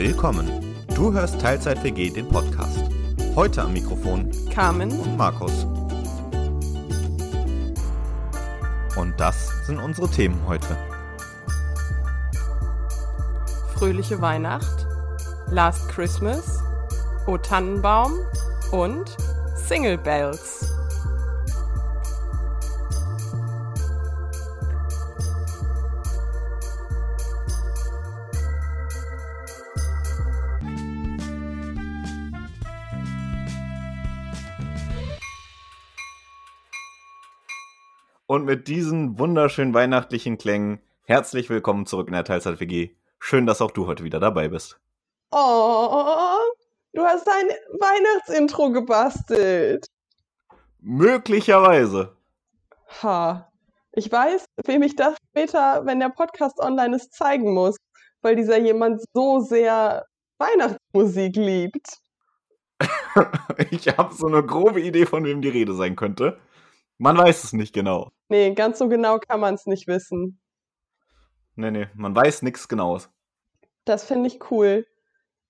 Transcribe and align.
Willkommen. 0.00 0.48
Du 0.94 1.12
hörst 1.12 1.38
Teilzeit 1.42 1.84
WG, 1.84 2.08
den 2.08 2.26
Podcast. 2.26 2.84
Heute 3.36 3.60
am 3.60 3.74
Mikrofon 3.74 4.30
Carmen 4.50 4.98
und 4.98 5.14
Markus. 5.18 5.66
Und 8.96 9.12
das 9.18 9.50
sind 9.66 9.78
unsere 9.78 10.08
Themen 10.08 10.40
heute. 10.46 10.74
Fröhliche 13.74 14.22
Weihnacht, 14.22 14.86
Last 15.50 15.86
Christmas, 15.90 16.62
O 17.26 17.36
Tannenbaum 17.36 18.12
und 18.72 19.18
Single 19.54 19.98
Bells. 19.98 20.72
Und 38.30 38.44
mit 38.44 38.68
diesen 38.68 39.18
wunderschönen 39.18 39.74
weihnachtlichen 39.74 40.38
Klängen 40.38 40.78
herzlich 41.02 41.50
willkommen 41.50 41.84
zurück 41.84 42.06
in 42.06 42.12
der 42.12 42.22
Teilzeit 42.22 42.60
WG. 42.60 42.90
Schön, 43.18 43.44
dass 43.44 43.60
auch 43.60 43.72
du 43.72 43.88
heute 43.88 44.04
wieder 44.04 44.20
dabei 44.20 44.46
bist. 44.46 44.78
Oh, 45.32 46.36
du 46.92 47.02
hast 47.02 47.28
ein 47.28 47.48
Weihnachtsintro 47.80 48.70
gebastelt. 48.70 49.88
Möglicherweise. 50.78 52.16
Ha. 53.02 53.50
Ich 53.90 54.12
weiß, 54.12 54.44
wem 54.64 54.84
ich 54.84 54.94
das 54.94 55.16
später, 55.30 55.84
wenn 55.84 55.98
der 55.98 56.10
Podcast 56.10 56.60
online 56.60 56.94
ist, 56.94 57.12
zeigen 57.12 57.52
muss, 57.52 57.78
weil 58.22 58.36
dieser 58.36 58.60
jemand 58.60 59.02
so 59.12 59.40
sehr 59.40 60.06
Weihnachtsmusik 60.38 61.34
liebt. 61.34 61.98
ich 63.72 63.88
habe 63.88 64.14
so 64.14 64.28
eine 64.28 64.46
grobe 64.46 64.80
Idee, 64.80 65.06
von 65.06 65.24
wem 65.24 65.42
die 65.42 65.48
Rede 65.48 65.74
sein 65.74 65.96
könnte. 65.96 66.38
Man 66.96 67.18
weiß 67.18 67.42
es 67.42 67.52
nicht 67.52 67.74
genau. 67.74 68.12
Nee, 68.30 68.54
ganz 68.54 68.78
so 68.78 68.88
genau 68.88 69.18
kann 69.18 69.40
man 69.40 69.54
es 69.54 69.66
nicht 69.66 69.88
wissen. 69.88 70.40
Nee, 71.56 71.72
nee, 71.72 71.88
man 71.94 72.14
weiß 72.14 72.42
nichts 72.42 72.68
Genaues. 72.68 73.10
Das 73.84 74.04
finde 74.04 74.28
ich 74.28 74.52
cool. 74.52 74.86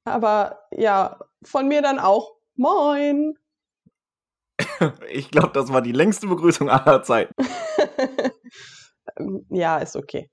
Aber 0.05 0.67
ja, 0.73 1.21
von 1.43 1.69
mir 1.69 1.83
dann 1.83 1.99
auch 1.99 2.37
Moin. 2.57 3.35
ich 5.11 5.31
glaube, 5.31 5.51
das 5.53 5.71
war 5.71 5.83
die 5.83 5.93
längste 5.93 6.27
Begrüßung 6.27 6.71
aller 6.71 7.03
Zeiten. 7.03 7.35
ja, 9.51 9.79
ist 9.79 9.97
okay. 9.97 10.31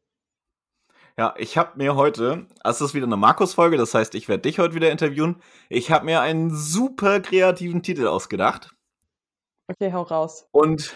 Ja, 1.17 1.35
ich 1.37 1.57
habe 1.57 1.77
mir 1.77 1.95
heute, 1.95 2.47
es 2.63 2.79
ist 2.79 2.93
wieder 2.93 3.07
eine 3.07 3.17
Markus-Folge, 3.17 3.75
das 3.75 3.93
heißt, 3.93 4.15
ich 4.15 4.29
werde 4.29 4.43
dich 4.43 4.59
heute 4.59 4.73
wieder 4.73 4.91
interviewen. 4.91 5.41
Ich 5.67 5.91
habe 5.91 6.05
mir 6.05 6.21
einen 6.21 6.55
super 6.55 7.19
kreativen 7.19 7.83
Titel 7.83 8.07
ausgedacht. 8.07 8.73
Okay, 9.67 9.91
hau 9.91 10.03
raus. 10.03 10.47
Und 10.51 10.95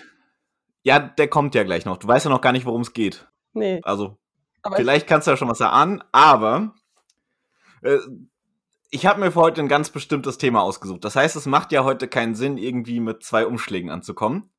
ja, 0.83 0.99
der 0.99 1.27
kommt 1.27 1.55
ja 1.55 1.63
gleich 1.63 1.85
noch. 1.85 1.97
Du 1.97 2.07
weißt 2.07 2.25
ja 2.25 2.31
noch 2.31 2.41
gar 2.41 2.51
nicht, 2.51 2.65
worum 2.65 2.81
es 2.81 2.93
geht. 2.93 3.27
Nee. 3.53 3.81
Also, 3.83 4.17
aber 4.61 4.75
vielleicht 4.77 5.07
kannst 5.07 5.27
du 5.27 5.31
ja 5.31 5.37
schon 5.37 5.49
was 5.49 5.59
erahnen, 5.59 6.03
aber 6.11 6.73
äh, 7.81 7.97
ich 8.89 9.05
habe 9.05 9.19
mir 9.19 9.31
für 9.31 9.39
heute 9.39 9.61
ein 9.61 9.67
ganz 9.67 9.89
bestimmtes 9.89 10.37
Thema 10.37 10.61
ausgesucht. 10.61 11.03
Das 11.05 11.15
heißt, 11.15 11.35
es 11.35 11.45
macht 11.45 11.71
ja 11.71 11.83
heute 11.83 12.07
keinen 12.07 12.35
Sinn, 12.35 12.57
irgendwie 12.57 12.99
mit 12.99 13.23
zwei 13.23 13.45
Umschlägen 13.45 13.89
anzukommen. 13.89 14.51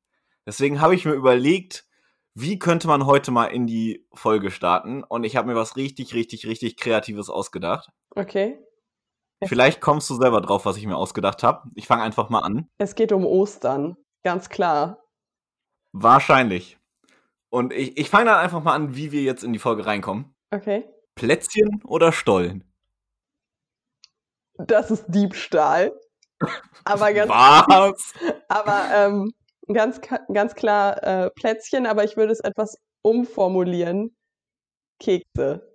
Deswegen 0.45 0.81
habe 0.81 0.95
ich 0.95 1.05
mir 1.05 1.13
überlegt, 1.13 1.85
wie 2.33 2.57
könnte 2.57 2.87
man 2.87 3.05
heute 3.05 3.31
mal 3.31 3.45
in 3.45 3.67
die 3.67 4.07
Folge 4.13 4.49
starten? 4.49 5.03
Und 5.03 5.23
ich 5.23 5.35
habe 5.35 5.47
mir 5.47 5.55
was 5.55 5.75
richtig, 5.75 6.13
richtig, 6.15 6.47
richtig 6.47 6.77
Kreatives 6.77 7.29
ausgedacht. 7.29 7.89
Okay. 8.09 8.59
Vielleicht 9.45 9.81
kommst 9.81 10.09
du 10.09 10.15
selber 10.15 10.41
drauf, 10.41 10.65
was 10.65 10.77
ich 10.77 10.87
mir 10.87 10.95
ausgedacht 10.95 11.43
habe. 11.43 11.69
Ich 11.75 11.85
fange 11.85 12.03
einfach 12.03 12.29
mal 12.29 12.39
an. 12.39 12.69
Es 12.77 12.95
geht 12.95 13.11
um 13.11 13.25
Ostern, 13.25 13.97
ganz 14.23 14.49
klar. 14.49 15.02
Wahrscheinlich. 15.93 16.77
Und 17.49 17.71
ich, 17.71 17.97
ich 17.97 18.09
fange 18.09 18.25
dann 18.25 18.39
einfach 18.39 18.63
mal 18.63 18.73
an, 18.73 18.95
wie 18.95 19.11
wir 19.11 19.21
jetzt 19.21 19.43
in 19.43 19.53
die 19.53 19.59
Folge 19.59 19.85
reinkommen. 19.85 20.33
Okay. 20.49 20.85
Plätzchen 21.15 21.81
oder 21.83 22.11
Stollen? 22.11 22.63
Das 24.55 24.89
ist 24.91 25.05
Diebstahl. 25.07 25.93
Aber 26.83 27.13
ganz, 27.13 27.29
Was? 27.29 28.13
Aber 28.47 28.89
ähm, 28.91 29.33
ganz, 29.71 30.01
ganz 30.33 30.55
klar 30.55 31.01
äh, 31.03 31.29
Plätzchen, 31.29 31.85
aber 31.85 32.03
ich 32.03 32.17
würde 32.17 32.33
es 32.33 32.39
etwas 32.39 32.77
umformulieren. 33.01 34.15
Kekse. 34.99 35.71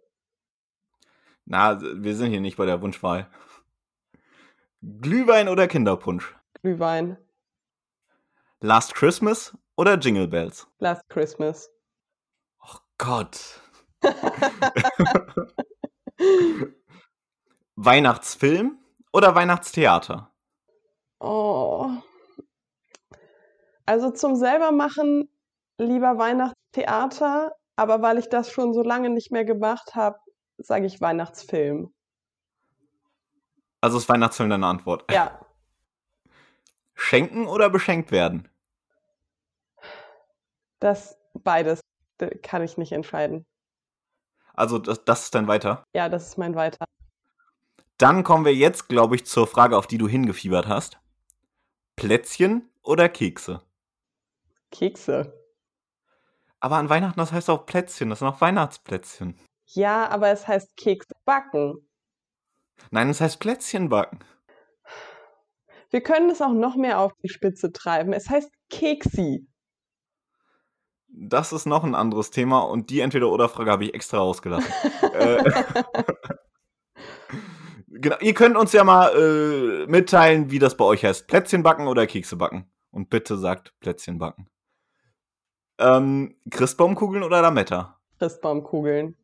Na, 1.44 1.80
wir 1.80 2.14
sind 2.14 2.30
hier 2.30 2.40
nicht 2.40 2.56
bei 2.56 2.66
der 2.66 2.82
Wunschwahl. 2.82 3.30
Glühwein 4.82 5.48
oder 5.48 5.66
Kinderpunsch? 5.66 6.36
Glühwein. 6.60 7.16
Last 8.60 8.94
Christmas 8.94 9.56
oder 9.78 9.97
Jingle 9.97 10.28
Bells? 10.28 10.66
Last 10.81 11.09
Christmas. 11.09 11.71
Oh 12.61 12.78
Gott. 12.99 13.61
Weihnachtsfilm 17.77 18.78
oder 19.12 19.37
Weihnachtstheater? 19.37 20.34
Oh. 21.21 21.91
Also 23.87 24.11
zum 24.11 24.34
selbermachen 24.34 25.31
lieber 25.78 26.19
Weihnachtstheater, 26.19 27.55
aber 27.77 28.03
weil 28.03 28.19
ich 28.19 28.28
das 28.28 28.50
schon 28.50 28.75
so 28.75 28.83
lange 28.83 29.10
nicht 29.10 29.31
mehr 29.31 29.45
gemacht 29.45 29.95
habe, 29.95 30.19
sage 30.59 30.87
ich 30.87 31.00
Weihnachtsfilm. 31.00 31.95
Also 33.81 33.99
ist 33.99 34.09
Weihnachtsfilm 34.09 34.50
deine 34.50 34.66
Antwort? 34.66 35.05
Ja. 35.12 35.41
Schenken 36.95 37.47
oder 37.47 37.71
beschenkt 37.71 38.10
werden? 38.10 38.49
Das 40.81 41.19
beides 41.34 41.81
kann 42.43 42.62
ich 42.62 42.77
nicht 42.78 42.93
entscheiden. 42.93 43.47
Also 44.55 44.78
das, 44.78 45.05
das 45.05 45.25
ist 45.25 45.34
dein 45.34 45.47
Weiter? 45.47 45.84
Ja, 45.94 46.09
das 46.09 46.28
ist 46.28 46.39
mein 46.39 46.55
Weiter. 46.55 46.84
Dann 47.97 48.25
kommen 48.25 48.44
wir 48.44 48.55
jetzt, 48.55 48.89
glaube 48.89 49.16
ich, 49.16 49.27
zur 49.27 49.47
Frage, 49.47 49.77
auf 49.77 49.87
die 49.87 49.99
du 49.99 50.09
hingefiebert 50.09 50.66
hast. 50.66 50.99
Plätzchen 51.97 52.69
oder 52.83 53.09
Kekse? 53.09 53.62
Kekse. 54.71 55.33
Aber 56.61 56.77
an 56.77 56.89
Weihnachten, 56.89 57.19
das 57.19 57.33
heißt 57.33 57.50
auch 57.50 57.66
Plätzchen, 57.66 58.10
das 58.10 58.21
sind 58.21 58.28
auch 58.28 58.41
Weihnachtsplätzchen. 58.41 59.39
Ja, 59.66 60.09
aber 60.09 60.28
es 60.28 60.47
heißt 60.49 60.77
Kekse 60.77 61.12
backen. 61.25 61.89
Nein, 62.91 63.10
es 63.10 63.21
heißt 63.21 63.39
Plätzchen 63.41 63.89
backen. 63.89 64.21
Wir 65.91 66.03
können 66.03 66.31
es 66.31 66.43
auch 66.43 66.53
noch 66.53 66.77
mehr 66.77 67.00
auf 67.00 67.12
die 67.22 67.28
Spitze 67.28 67.72
treiben. 67.72 68.12
Es 68.12 68.28
heißt 68.28 68.50
Keksi. 68.71 69.47
Das 71.08 71.52
ist 71.52 71.66
noch 71.66 71.84
ein 71.84 71.94
anderes 71.94 72.30
Thema 72.30 72.60
und 72.60 72.91
die 72.91 73.00
Entweder-Oder-Frage 73.00 73.70
habe 73.70 73.84
ich 73.84 73.94
extra 73.94 74.19
rausgelassen. 74.19 74.72
äh, 75.14 75.50
genau, 77.88 78.16
ihr 78.20 78.34
könnt 78.34 78.56
uns 78.56 78.72
ja 78.72 78.84
mal 78.84 79.08
äh, 79.16 79.86
mitteilen, 79.86 80.50
wie 80.50 80.58
das 80.58 80.76
bei 80.76 80.84
euch 80.84 81.04
heißt. 81.04 81.26
Plätzchen 81.26 81.62
backen 81.62 81.88
oder 81.88 82.06
Kekse 82.06 82.36
backen? 82.36 82.70
Und 82.91 83.10
bitte 83.10 83.36
sagt 83.36 83.74
Plätzchen 83.80 84.18
backen. 84.18 84.48
Ähm, 85.78 86.36
Christbaumkugeln 86.50 87.22
oder 87.22 87.41
Lametta? 87.42 87.98
Christbaumkugeln. 88.18 89.16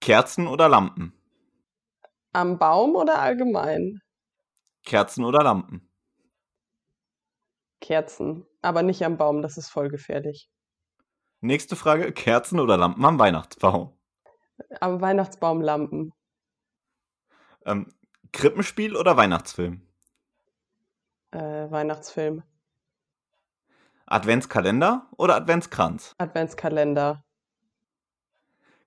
Kerzen 0.00 0.46
oder 0.46 0.68
Lampen? 0.68 1.14
Am 2.32 2.58
Baum 2.58 2.94
oder 2.96 3.20
allgemein? 3.20 4.00
Kerzen 4.84 5.24
oder 5.24 5.42
Lampen? 5.42 5.88
Kerzen, 7.80 8.46
aber 8.64 8.82
nicht 8.82 9.04
am 9.04 9.16
Baum, 9.16 9.42
das 9.42 9.56
ist 9.56 9.68
voll 9.68 9.88
gefährlich. 9.88 10.48
Nächste 11.40 11.76
Frage: 11.76 12.12
Kerzen 12.12 12.58
oder 12.58 12.76
Lampen 12.76 13.04
am 13.04 13.18
Weihnachtsbaum? 13.18 13.96
Am 14.80 15.00
Weihnachtsbaum 15.00 15.60
Lampen. 15.60 16.12
Ähm, 17.66 17.88
Krippenspiel 18.32 18.96
oder 18.96 19.16
Weihnachtsfilm? 19.16 19.82
Äh, 21.32 21.70
Weihnachtsfilm. 21.70 22.42
Adventskalender 24.06 25.08
oder 25.16 25.36
Adventskranz? 25.36 26.12
Adventskalender. 26.18 27.24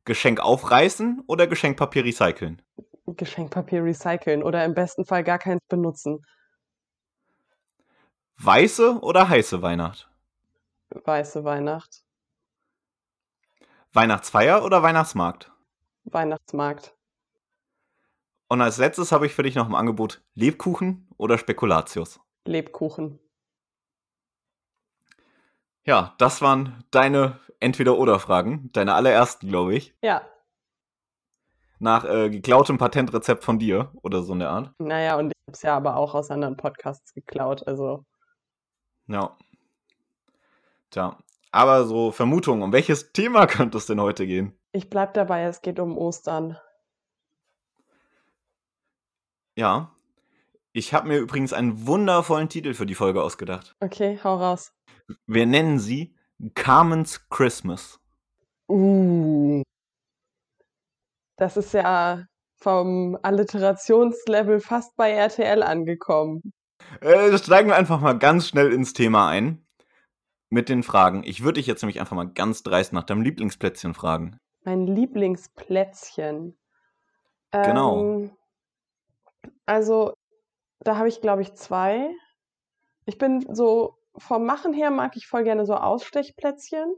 Geschenk 0.05 0.39
aufreißen 0.39 1.23
oder 1.27 1.47
Geschenkpapier 1.47 2.05
recyceln? 2.05 2.61
Geschenkpapier 3.07 3.83
recyceln 3.83 4.43
oder 4.43 4.63
im 4.63 4.73
besten 4.73 5.05
Fall 5.05 5.23
gar 5.23 5.39
keins 5.39 5.61
benutzen. 5.67 6.21
Weiße 8.39 8.99
oder 9.01 9.29
heiße 9.29 9.61
Weihnacht? 9.61 10.09
Weiße 10.89 11.43
Weihnacht. 11.43 12.03
Weihnachtsfeier 13.93 14.63
oder 14.63 14.83
Weihnachtsmarkt? 14.83 15.51
Weihnachtsmarkt. 16.03 16.95
Und 18.47 18.61
als 18.61 18.77
letztes 18.77 19.11
habe 19.11 19.25
ich 19.25 19.33
für 19.33 19.43
dich 19.43 19.55
noch 19.55 19.67
im 19.67 19.75
Angebot 19.75 20.21
Lebkuchen 20.35 21.07
oder 21.17 21.37
Spekulatius? 21.37 22.19
Lebkuchen. 22.45 23.19
Ja, 25.83 26.13
das 26.17 26.41
waren 26.41 26.83
deine 26.91 27.39
Entweder-Oder-Fragen. 27.59 28.69
Deine 28.73 28.93
allerersten, 28.93 29.47
glaube 29.49 29.75
ich. 29.75 29.95
Ja. 30.01 30.21
nach 31.79 32.05
äh, 32.05 32.29
geklautem 32.29 32.77
Patentrezept 32.77 33.43
von 33.43 33.59
dir 33.59 33.91
oder 34.01 34.21
so 34.23 34.33
in 34.33 34.39
der 34.39 34.49
Art. 34.49 34.73
Naja, 34.79 35.17
und 35.17 35.27
ich 35.31 35.37
habe 35.47 35.53
es 35.53 35.61
ja 35.61 35.75
aber 35.77 35.95
auch 35.95 36.13
aus 36.15 36.31
anderen 36.31 36.57
Podcasts 36.57 37.13
geklaut, 37.13 37.67
also. 37.67 38.05
Ja. 39.07 39.37
Tja, 40.89 41.17
aber 41.51 41.85
so 41.85 42.11
Vermutungen, 42.11 42.63
um 42.63 42.71
welches 42.71 43.11
Thema 43.11 43.47
könnte 43.47 43.77
es 43.77 43.85
denn 43.85 44.01
heute 44.01 44.27
gehen? 44.27 44.57
Ich 44.71 44.89
bleib 44.89 45.13
dabei, 45.13 45.43
es 45.43 45.61
geht 45.61 45.79
um 45.79 45.97
Ostern. 45.97 46.57
Ja. 49.55 49.91
Ich 50.71 50.93
habe 50.93 51.07
mir 51.07 51.17
übrigens 51.17 51.53
einen 51.53 51.87
wundervollen 51.87 52.49
Titel 52.49 52.75
für 52.75 52.85
die 52.85 52.93
Folge 52.93 53.23
ausgedacht. 53.23 53.75
Okay, 53.79 54.19
hau 54.23 54.35
raus. 54.35 54.71
Wir 55.25 55.47
nennen 55.47 55.79
sie 55.79 56.15
Carmen's 56.53 57.27
Christmas. 57.29 57.99
Uh. 58.69 59.63
Das 61.37 61.57
ist 61.57 61.73
ja 61.73 62.25
vom 62.57 63.17
Alliterationslevel 63.21 64.59
fast 64.59 64.95
bei 64.95 65.11
RTL 65.11 65.63
angekommen. 65.63 66.53
Äh, 67.01 67.37
steigen 67.37 67.69
wir 67.69 67.75
einfach 67.75 67.99
mal 67.99 68.17
ganz 68.17 68.47
schnell 68.47 68.71
ins 68.71 68.93
Thema 68.93 69.27
ein. 69.29 69.63
Mit 70.49 70.69
den 70.69 70.81
Fragen. 70.81 71.23
Ich 71.25 71.43
würde 71.43 71.55
dich 71.59 71.67
jetzt 71.67 71.81
nämlich 71.81 71.99
einfach 71.99 72.15
mal 72.15 72.31
ganz 72.31 72.63
dreist 72.63 72.93
nach 72.93 73.03
deinem 73.03 73.21
Lieblingsplätzchen 73.21 73.93
fragen. 73.93 74.39
Mein 74.63 74.87
Lieblingsplätzchen. 74.87 76.57
Genau. 77.51 77.99
Ähm, 77.99 78.31
also, 79.65 80.13
da 80.79 80.97
habe 80.97 81.09
ich, 81.09 81.19
glaube 81.19 81.41
ich, 81.41 81.53
zwei. 81.55 82.09
Ich 83.05 83.17
bin 83.17 83.45
so, 83.53 83.97
vom 84.17 84.45
Machen 84.45 84.73
her 84.73 84.89
mag 84.89 85.17
ich 85.17 85.27
voll 85.27 85.43
gerne 85.43 85.65
so 85.65 85.75
Ausstechplätzchen, 85.75 86.95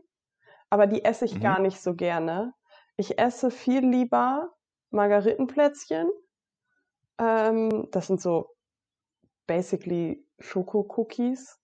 aber 0.69 0.85
die 0.85 1.03
esse 1.03 1.25
ich 1.25 1.35
Mhm. 1.35 1.41
gar 1.41 1.59
nicht 1.59 1.81
so 1.81 1.95
gerne. 1.95 2.53
Ich 2.97 3.17
esse 3.17 3.49
viel 3.49 3.85
lieber 3.85 4.53
Margaritenplätzchen. 4.91 6.09
Ähm, 7.17 7.87
das 7.91 8.07
sind 8.07 8.21
so 8.21 8.49
basically 9.49 10.23
Schoko-Cookies. 10.39 11.57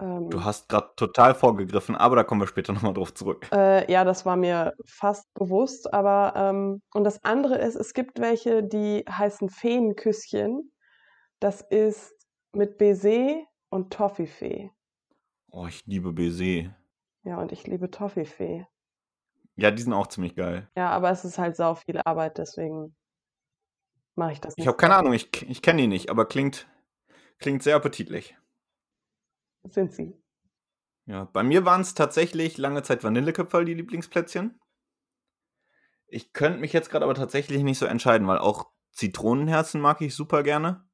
Ähm, 0.00 0.28
Du 0.28 0.42
hast 0.44 0.68
gerade 0.68 0.90
total 0.96 1.34
vorgegriffen, 1.34 1.94
aber 1.94 2.16
da 2.16 2.24
kommen 2.24 2.40
wir 2.40 2.48
später 2.48 2.72
nochmal 2.72 2.94
drauf 2.94 3.14
zurück. 3.14 3.48
Äh, 3.52 3.90
ja, 3.90 4.04
das 4.04 4.26
war 4.26 4.36
mir 4.36 4.74
fast 4.84 5.32
bewusst, 5.34 5.94
aber 5.94 6.34
ähm, 6.36 6.82
und 6.92 7.04
das 7.04 7.22
andere 7.22 7.58
ist, 7.58 7.76
es 7.76 7.94
gibt 7.94 8.18
welche, 8.20 8.62
die 8.64 9.04
heißen 9.08 9.48
Feenküsschen. 9.48 10.72
Das 11.38 11.60
ist 11.62 12.12
mit 12.52 12.76
Baiser 12.76 13.44
und 13.70 13.92
Toffifee. 13.92 14.70
Oh, 15.52 15.66
ich 15.66 15.86
liebe 15.86 16.12
Baiser. 16.12 16.74
Ja, 17.22 17.38
und 17.38 17.52
ich 17.52 17.66
liebe 17.66 17.90
Toffifee. 17.90 18.66
Ja, 19.56 19.70
die 19.70 19.82
sind 19.82 19.92
auch 19.92 20.08
ziemlich 20.08 20.34
geil. 20.34 20.68
Ja, 20.76 20.90
aber 20.90 21.10
es 21.10 21.24
ist 21.24 21.38
halt 21.38 21.54
sau 21.56 21.74
viel 21.76 22.00
Arbeit, 22.04 22.38
deswegen 22.38 22.96
mache 24.16 24.32
ich 24.32 24.40
das 24.40 24.54
Ich 24.54 24.58
nicht. 24.58 24.66
habe 24.66 24.76
keine 24.76 24.96
Ahnung, 24.96 25.12
ich, 25.12 25.30
ich 25.48 25.60
kenne 25.62 25.82
die 25.82 25.86
nicht, 25.88 26.10
aber 26.10 26.26
klingt, 26.26 26.66
klingt 27.40 27.62
sehr 27.62 27.76
appetitlich. 27.76 28.36
Sind 29.64 29.92
sie. 29.92 30.14
Ja, 31.06 31.24
bei 31.24 31.42
mir 31.42 31.64
waren 31.64 31.80
es 31.80 31.94
tatsächlich 31.94 32.56
lange 32.56 32.82
Zeit 32.82 33.02
Vanilleköpferl, 33.02 33.64
die 33.64 33.74
Lieblingsplätzchen. 33.74 34.60
Ich 36.06 36.32
könnte 36.32 36.60
mich 36.60 36.72
jetzt 36.72 36.90
gerade 36.90 37.04
aber 37.04 37.14
tatsächlich 37.14 37.62
nicht 37.62 37.78
so 37.78 37.86
entscheiden, 37.86 38.26
weil 38.26 38.38
auch 38.38 38.70
Zitronenherzen 38.92 39.80
mag 39.80 40.00
ich 40.00 40.14
super 40.14 40.42
gerne. 40.42 40.84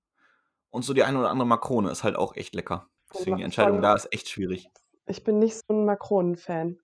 Und 0.70 0.82
so 0.82 0.94
die 0.94 1.04
eine 1.04 1.18
oder 1.18 1.30
andere 1.30 1.46
Makrone 1.46 1.90
ist 1.90 2.04
halt 2.04 2.16
auch 2.16 2.36
echt 2.36 2.54
lecker. 2.54 2.88
Deswegen 3.12 3.36
die 3.36 3.42
Entscheidung 3.42 3.80
da 3.80 3.94
ist 3.94 4.12
echt 4.12 4.28
schwierig. 4.28 4.68
Ich 5.06 5.24
bin 5.24 5.38
nicht 5.38 5.56
so 5.56 5.74
ein 5.74 5.84
Makronen-Fan. 5.84 6.78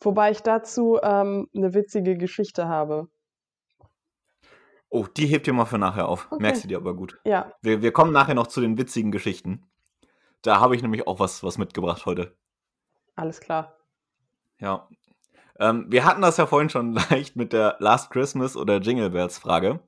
Wobei 0.00 0.30
ich 0.30 0.40
dazu 0.42 0.98
ähm, 1.02 1.48
eine 1.54 1.74
witzige 1.74 2.16
Geschichte 2.16 2.68
habe. 2.68 3.08
Oh, 4.90 5.06
die 5.06 5.26
hebt 5.26 5.46
ihr 5.46 5.52
mal 5.52 5.66
für 5.66 5.78
nachher 5.78 6.08
auf. 6.08 6.26
Okay. 6.30 6.42
Merkst 6.42 6.64
du 6.64 6.68
dir 6.68 6.78
aber 6.78 6.94
gut. 6.94 7.18
Ja, 7.24 7.52
Wir, 7.60 7.82
wir 7.82 7.92
kommen 7.92 8.12
nachher 8.12 8.34
noch 8.34 8.46
zu 8.46 8.60
den 8.60 8.78
witzigen 8.78 9.10
Geschichten. 9.12 9.66
Da 10.42 10.60
habe 10.60 10.76
ich 10.76 10.82
nämlich 10.82 11.06
auch 11.06 11.18
was, 11.20 11.42
was 11.42 11.58
mitgebracht 11.58 12.06
heute. 12.06 12.36
alles 13.16 13.40
klar. 13.40 13.76
Ja. 14.60 14.88
Ähm, 15.58 15.86
wir 15.88 16.04
hatten 16.04 16.22
das 16.22 16.36
ja 16.36 16.46
vorhin 16.46 16.70
schon 16.70 16.92
leicht 17.10 17.36
mit 17.36 17.52
der 17.52 17.76
Last 17.80 18.10
Christmas 18.10 18.56
oder 18.56 18.78
Jingle 18.78 19.10
Bells 19.10 19.38
Frage. 19.38 19.80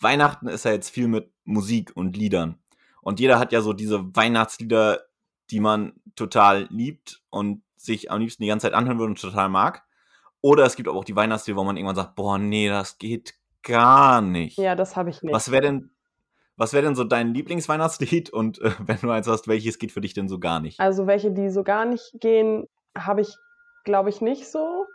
Weihnachten 0.00 0.48
ist 0.48 0.64
ja 0.64 0.72
jetzt 0.72 0.90
viel 0.90 1.08
mit 1.08 1.30
Musik 1.44 1.92
und 1.94 2.16
Liedern. 2.16 2.58
Und 3.02 3.20
jeder 3.20 3.38
hat 3.38 3.52
ja 3.52 3.60
so 3.60 3.72
diese 3.72 4.16
Weihnachtslieder, 4.16 5.04
die 5.50 5.60
man 5.60 5.92
total 6.16 6.66
liebt 6.70 7.22
und 7.30 7.62
sich 7.76 8.10
am 8.10 8.20
liebsten 8.20 8.42
die 8.42 8.48
ganze 8.48 8.66
Zeit 8.66 8.74
anhören 8.74 8.98
würde 8.98 9.10
und 9.10 9.20
total 9.20 9.48
mag. 9.50 9.84
Oder 10.40 10.64
es 10.64 10.74
gibt 10.76 10.88
aber 10.88 10.98
auch 10.98 11.04
die 11.04 11.16
Weihnachtslieder, 11.16 11.58
wo 11.58 11.64
man 11.64 11.76
irgendwann 11.76 11.96
sagt, 11.96 12.14
boah, 12.16 12.38
nee, 12.38 12.68
das 12.68 12.98
geht 12.98 13.34
gar 13.64 14.20
nicht. 14.20 14.58
Ja, 14.58 14.74
das 14.74 14.96
habe 14.96 15.10
ich 15.10 15.22
nicht. 15.22 15.34
Was 15.34 15.50
wäre 15.50 15.62
denn, 15.62 15.90
was 16.56 16.72
wäre 16.72 16.84
denn 16.84 16.94
so 16.94 17.04
dein 17.04 17.34
Lieblingsweihnachtslied? 17.34 18.30
Und 18.30 18.60
äh, 18.60 18.70
wenn 18.78 18.98
du 19.00 19.10
eins 19.10 19.26
hast, 19.26 19.48
welches 19.48 19.78
geht 19.78 19.92
für 19.92 20.00
dich 20.00 20.14
denn 20.14 20.28
so 20.28 20.38
gar 20.38 20.60
nicht? 20.60 20.78
Also 20.80 21.06
welche, 21.06 21.32
die 21.32 21.50
so 21.50 21.64
gar 21.64 21.84
nicht 21.84 22.12
gehen, 22.20 22.68
habe 22.96 23.22
ich, 23.22 23.34
glaube 23.84 24.10
ich, 24.10 24.20
nicht 24.20 24.48
so. 24.50 24.86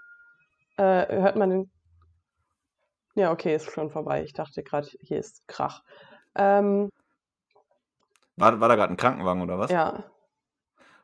Äh, 0.77 1.07
hört 1.21 1.35
man 1.35 1.49
den. 1.49 1.71
Ja, 3.15 3.31
okay, 3.31 3.53
ist 3.55 3.69
schon 3.71 3.89
vorbei. 3.89 4.23
Ich 4.23 4.33
dachte 4.33 4.63
gerade, 4.63 4.87
hier 5.01 5.19
ist 5.19 5.45
Krach. 5.47 5.83
Ähm, 6.35 6.89
War, 8.37 8.59
war 8.61 8.69
da 8.69 8.75
gerade 8.75 8.93
ein 8.93 8.97
Krankenwagen 8.97 9.41
oder 9.41 9.59
was? 9.59 9.71
ja, 9.71 10.05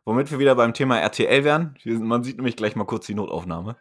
Womit 0.05 0.29
wir 0.31 0.37
wieder 0.37 0.53
beim 0.55 0.73
Thema 0.75 0.99
RTL 0.99 1.43
wären. 1.43 1.75
Man 1.83 2.23
sieht 2.23 2.37
nämlich 2.37 2.55
gleich 2.55 2.75
mal 2.75 2.85
kurz 2.85 3.07
die 3.07 3.15
Notaufnahme. 3.15 3.75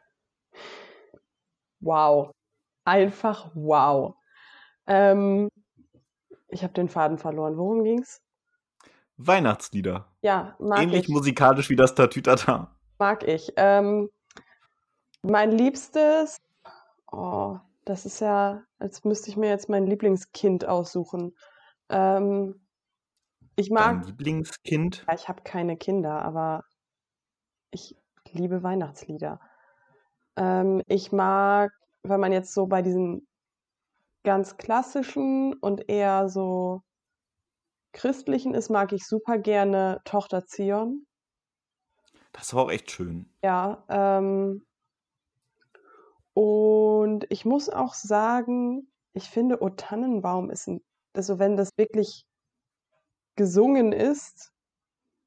wow. 1.80 2.30
Einfach 2.84 3.50
wow. 3.54 4.14
Ähm, 4.86 5.48
ich 6.48 6.62
habe 6.62 6.74
den 6.74 6.88
Faden 6.88 7.18
verloren. 7.18 7.56
Worum 7.56 7.84
ging's? 7.84 8.20
Weihnachtslieder. 9.16 10.08
Ja, 10.22 10.56
mag 10.58 10.82
Ähnlich 10.82 11.02
ich. 11.04 11.08
musikalisch 11.08 11.70
wie 11.70 11.76
das 11.76 11.94
Tatütata. 11.94 12.76
Mag 12.98 13.22
ich. 13.26 13.52
Ähm, 13.56 14.10
mein 15.22 15.52
Liebstes, 15.52 16.38
oh, 17.10 17.58
das 17.84 18.06
ist 18.06 18.20
ja, 18.20 18.62
als 18.78 19.04
müsste 19.04 19.30
ich 19.30 19.36
mir 19.36 19.48
jetzt 19.48 19.68
mein 19.68 19.86
Lieblingskind 19.86 20.66
aussuchen. 20.66 21.34
Ähm, 21.88 22.60
ich 23.56 23.70
mag, 23.70 24.00
Dein 24.00 24.02
Lieblingskind? 24.02 25.04
ja, 25.08 25.14
ich 25.14 25.28
habe 25.28 25.42
keine 25.42 25.76
Kinder, 25.76 26.22
aber 26.22 26.64
ich 27.70 27.96
liebe 28.32 28.62
Weihnachtslieder. 28.62 29.40
Ähm, 30.36 30.82
ich 30.86 31.12
mag, 31.12 31.72
wenn 32.04 32.20
man 32.20 32.32
jetzt 32.32 32.52
so 32.52 32.66
bei 32.66 32.82
diesen 32.82 33.26
ganz 34.24 34.56
klassischen 34.56 35.54
und 35.54 35.88
eher 35.88 36.28
so 36.28 36.82
christlichen 37.92 38.54
ist, 38.54 38.70
mag 38.70 38.92
ich 38.92 39.06
super 39.06 39.38
gerne 39.38 40.00
Tochter 40.04 40.44
Zion. 40.46 41.06
Das 42.32 42.52
war 42.52 42.64
auch 42.64 42.70
echt 42.70 42.90
schön. 42.90 43.30
Ja, 43.42 43.84
ähm, 43.88 44.66
und 46.34 47.26
ich 47.30 47.44
muss 47.44 47.68
auch 47.68 47.94
sagen, 47.94 48.90
ich 49.12 49.30
finde, 49.30 49.62
O 49.62 49.70
Tannenbaum 49.70 50.50
ist 50.50 50.66
ein, 50.66 50.80
also 51.14 51.38
wenn 51.38 51.56
das 51.56 51.70
wirklich 51.76 52.26
gesungen 53.36 53.92
ist, 53.92 54.50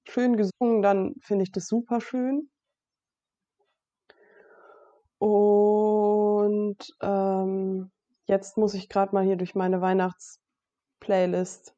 schön 0.08 0.38
gesungen, 0.38 0.82
dann 0.82 1.16
finde 1.22 1.44
ich 1.44 1.52
das 1.52 1.68
super 1.68 2.02
schön. 2.02 2.50
Und 5.20 6.27
ähm, 7.02 7.92
jetzt 8.26 8.58
muss 8.58 8.74
ich 8.74 8.90
gerade 8.90 9.14
mal 9.14 9.24
hier 9.24 9.38
durch 9.38 9.56
meine 9.56 9.82
Weihnachtsplaylist 9.82 11.76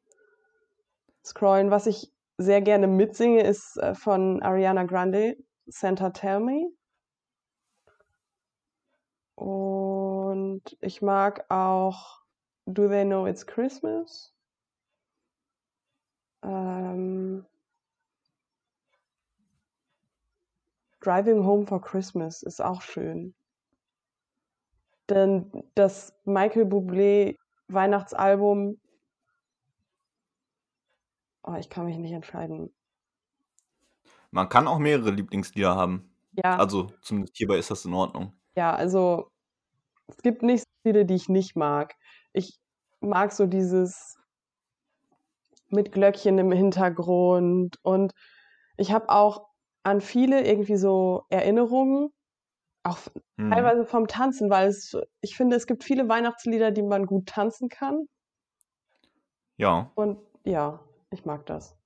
scrollen. 1.24 1.70
Was 1.70 1.86
ich 1.86 2.12
sehr 2.38 2.62
gerne 2.62 2.86
mitsinge, 2.86 3.42
ist 3.42 3.76
äh, 3.76 3.94
von 3.94 4.42
Ariana 4.42 4.84
Grande, 4.84 5.36
Santa 5.66 6.10
Tell 6.10 6.40
Me. 6.40 6.70
Und 9.34 10.76
ich 10.80 11.02
mag 11.02 11.50
auch 11.50 12.22
Do 12.66 12.88
They 12.88 13.04
Know 13.04 13.26
It's 13.26 13.46
Christmas? 13.46 14.34
Ähm, 16.42 17.46
Driving 21.00 21.44
Home 21.44 21.66
for 21.66 21.80
Christmas 21.80 22.42
ist 22.42 22.60
auch 22.60 22.82
schön. 22.82 23.34
Denn 25.10 25.50
das 25.74 26.14
Michael 26.24 26.64
Bublé 26.66 27.36
Weihnachtsalbum, 27.68 28.80
oh, 31.42 31.54
ich 31.58 31.68
kann 31.68 31.84
mich 31.86 31.98
nicht 31.98 32.12
entscheiden. 32.12 32.72
Man 34.30 34.48
kann 34.48 34.68
auch 34.68 34.78
mehrere 34.78 35.10
Lieblingslieder 35.10 35.74
haben. 35.74 36.10
Ja, 36.44 36.56
Also 36.56 36.92
zumindest 37.02 37.36
hierbei 37.36 37.58
ist 37.58 37.70
das 37.70 37.84
in 37.84 37.94
Ordnung. 37.94 38.32
ja, 38.56 38.74
also 38.74 39.30
es 40.08 40.18
gibt 40.18 40.42
nicht 40.42 40.62
so 40.62 40.66
viele, 40.84 41.06
die 41.06 41.14
ich 41.14 41.28
nicht 41.28 41.56
mag. 41.56 41.94
Ich 42.32 42.60
mag 43.00 43.32
so 43.32 43.46
dieses 43.46 44.18
mit 45.68 45.92
Glöckchen 45.92 46.38
im 46.38 46.52
Hintergrund 46.52 47.78
und 47.82 48.12
ich 48.76 48.92
habe 48.92 49.08
auch 49.08 49.48
an 49.82 50.00
viele 50.00 50.44
irgendwie 50.46 50.76
so 50.76 51.24
Erinnerungen. 51.30 52.10
Auch 52.82 52.98
Hm. 53.36 53.50
teilweise 53.50 53.84
vom 53.84 54.06
Tanzen, 54.06 54.50
weil 54.50 54.68
es, 54.68 54.96
ich 55.20 55.36
finde, 55.36 55.56
es 55.56 55.66
gibt 55.66 55.84
viele 55.84 56.08
Weihnachtslieder, 56.08 56.70
die 56.70 56.82
man 56.82 57.06
gut 57.06 57.26
tanzen 57.26 57.68
kann. 57.68 58.06
Ja. 59.56 59.90
Und 59.94 60.18
ja, 60.44 60.80
ich 61.10 61.24
mag 61.24 61.46
das. 61.46 61.76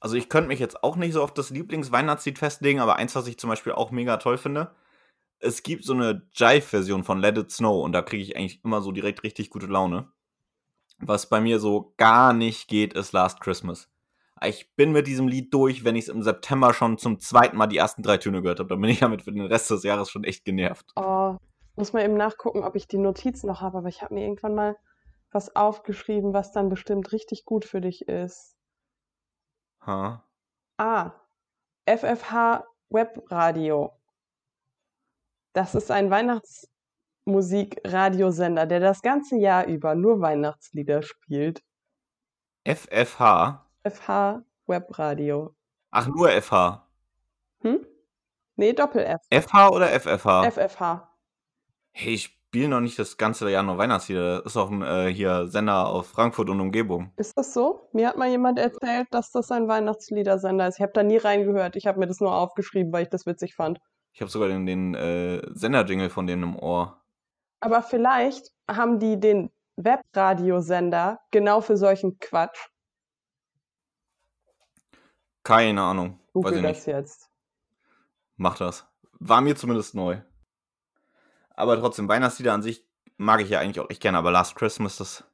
Also 0.00 0.16
ich 0.16 0.28
könnte 0.28 0.48
mich 0.48 0.58
jetzt 0.58 0.82
auch 0.82 0.96
nicht 0.96 1.12
so 1.12 1.22
auf 1.22 1.32
das 1.32 1.50
Lieblingsweihnachtslied 1.50 2.38
festlegen, 2.38 2.80
aber 2.80 2.96
eins, 2.96 3.14
was 3.14 3.28
ich 3.28 3.38
zum 3.38 3.48
Beispiel 3.48 3.72
auch 3.72 3.90
mega 3.92 4.16
toll 4.16 4.36
finde, 4.36 4.74
es 5.38 5.62
gibt 5.62 5.84
so 5.84 5.92
eine 5.92 6.26
Jive-Version 6.34 7.04
von 7.04 7.20
Let 7.20 7.38
It 7.38 7.50
Snow 7.52 7.84
und 7.84 7.92
da 7.92 8.02
kriege 8.02 8.22
ich 8.22 8.36
eigentlich 8.36 8.64
immer 8.64 8.82
so 8.82 8.92
direkt 8.92 9.22
richtig 9.22 9.50
gute 9.50 9.66
Laune. 9.66 10.10
Was 10.98 11.28
bei 11.28 11.40
mir 11.40 11.60
so 11.60 11.94
gar 11.98 12.32
nicht 12.32 12.68
geht, 12.68 12.94
ist 12.94 13.12
Last 13.12 13.40
Christmas. 13.40 13.91
Ich 14.44 14.74
bin 14.74 14.92
mit 14.92 15.06
diesem 15.06 15.28
Lied 15.28 15.52
durch, 15.54 15.84
wenn 15.84 15.96
ich 15.96 16.04
es 16.04 16.08
im 16.08 16.22
September 16.22 16.74
schon 16.74 16.98
zum 16.98 17.20
zweiten 17.20 17.56
Mal 17.56 17.66
die 17.66 17.76
ersten 17.76 18.02
drei 18.02 18.16
Töne 18.16 18.42
gehört 18.42 18.58
habe. 18.58 18.68
Dann 18.68 18.80
bin 18.80 18.90
ich 18.90 19.00
damit 19.00 19.22
für 19.22 19.32
den 19.32 19.46
Rest 19.46 19.70
des 19.70 19.82
Jahres 19.82 20.10
schon 20.10 20.24
echt 20.24 20.44
genervt. 20.44 20.90
Oh, 20.96 21.36
muss 21.76 21.92
man 21.92 22.04
eben 22.04 22.16
nachgucken, 22.16 22.64
ob 22.64 22.76
ich 22.76 22.88
die 22.88 22.98
Notizen 22.98 23.46
noch 23.46 23.60
habe, 23.60 23.78
aber 23.78 23.88
ich 23.88 24.02
habe 24.02 24.14
mir 24.14 24.22
irgendwann 24.22 24.54
mal 24.54 24.76
was 25.30 25.56
aufgeschrieben, 25.56 26.34
was 26.34 26.52
dann 26.52 26.68
bestimmt 26.68 27.12
richtig 27.12 27.44
gut 27.44 27.64
für 27.64 27.80
dich 27.80 28.08
ist. 28.08 28.56
Ha. 29.86 30.24
Ah, 30.76 31.12
FFH 31.86 32.66
Webradio. 32.90 33.92
Das 35.54 35.74
ist 35.74 35.90
ein 35.90 36.10
Weihnachtsmusikradiosender, 36.10 38.66
der 38.66 38.80
das 38.80 39.02
ganze 39.02 39.36
Jahr 39.36 39.66
über 39.66 39.94
nur 39.94 40.20
Weihnachtslieder 40.20 41.02
spielt. 41.02 41.62
FFH. 42.64 43.61
FH 43.88 44.42
Webradio. 44.66 45.54
Ach, 45.90 46.06
nur 46.06 46.30
FH. 46.30 46.88
Hm? 47.60 47.86
Nee, 48.56 48.72
Doppel-F. 48.72 49.20
FH 49.30 49.70
oder 49.70 49.88
FFH? 49.88 50.50
FFH. 50.50 51.08
Hey, 51.92 52.14
ich 52.14 52.24
spiele 52.52 52.68
noch 52.68 52.80
nicht 52.80 52.98
das 52.98 53.16
ganze 53.16 53.50
Jahr 53.50 53.62
nur 53.62 53.78
Weihnachtslieder. 53.78 54.42
Das 54.42 54.52
ist 54.52 54.56
auch 54.56 54.70
ein 54.70 54.82
äh, 54.82 55.12
hier 55.12 55.48
Sender 55.48 55.88
auf 55.88 56.08
Frankfurt 56.08 56.50
und 56.50 56.60
Umgebung. 56.60 57.12
Ist 57.16 57.36
das 57.36 57.54
so? 57.54 57.88
Mir 57.92 58.08
hat 58.08 58.18
mal 58.18 58.28
jemand 58.28 58.58
erzählt, 58.58 59.08
dass 59.10 59.30
das 59.30 59.50
ein 59.50 59.68
Weihnachtsliedersender 59.68 60.68
ist. 60.68 60.76
Ich 60.76 60.82
habe 60.82 60.92
da 60.92 61.02
nie 61.02 61.16
reingehört. 61.16 61.76
Ich 61.76 61.86
habe 61.86 61.98
mir 61.98 62.06
das 62.06 62.20
nur 62.20 62.34
aufgeschrieben, 62.34 62.92
weil 62.92 63.04
ich 63.04 63.08
das 63.08 63.26
witzig 63.26 63.54
fand. 63.54 63.78
Ich 64.12 64.20
habe 64.20 64.30
sogar 64.30 64.48
den, 64.48 64.66
den 64.66 64.94
äh, 64.94 65.42
Senderjingle 65.54 66.10
von 66.10 66.26
denen 66.26 66.42
im 66.42 66.58
Ohr. 66.58 67.02
Aber 67.60 67.82
vielleicht 67.82 68.50
haben 68.70 68.98
die 68.98 69.18
den 69.18 69.50
Webradiosender 69.76 71.20
genau 71.30 71.60
für 71.62 71.76
solchen 71.76 72.18
Quatsch. 72.18 72.68
Keine 75.44 75.82
Ahnung. 75.82 76.18
Weiß 76.18 76.32
Google 76.32 76.56
ich 76.56 76.62
das 76.62 76.76
nicht. 76.78 76.86
jetzt. 76.86 77.30
Mach 78.36 78.56
das. 78.56 78.86
War 79.18 79.40
mir 79.40 79.56
zumindest 79.56 79.94
neu. 79.94 80.20
Aber 81.54 81.78
trotzdem, 81.78 82.08
Weihnachtslieder 82.08 82.52
an 82.52 82.62
sich 82.62 82.84
mag 83.16 83.40
ich 83.40 83.50
ja 83.50 83.60
eigentlich 83.60 83.80
auch 83.80 83.90
echt 83.90 84.00
gerne, 84.00 84.18
aber 84.18 84.30
Last 84.30 84.56
Christmas, 84.56 84.96
das. 84.96 85.24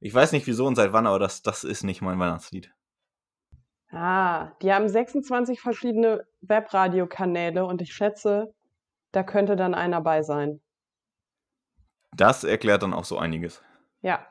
Ich 0.00 0.12
weiß 0.12 0.32
nicht 0.32 0.46
wieso 0.46 0.66
und 0.66 0.76
seit 0.76 0.92
wann, 0.92 1.06
aber 1.06 1.18
das, 1.18 1.42
das 1.42 1.64
ist 1.64 1.82
nicht 1.82 2.02
mein 2.02 2.18
Weihnachtslied. 2.18 2.72
Ah, 3.90 4.52
die 4.62 4.72
haben 4.72 4.88
26 4.88 5.60
verschiedene 5.60 6.26
Webradiokanäle 6.40 7.64
und 7.64 7.80
ich 7.80 7.94
schätze, 7.94 8.52
da 9.12 9.22
könnte 9.22 9.56
dann 9.56 9.74
einer 9.74 10.00
bei 10.00 10.22
sein. 10.22 10.60
Das 12.12 12.44
erklärt 12.44 12.82
dann 12.82 12.94
auch 12.94 13.04
so 13.04 13.18
einiges. 13.18 13.62
Ja, 14.02 14.26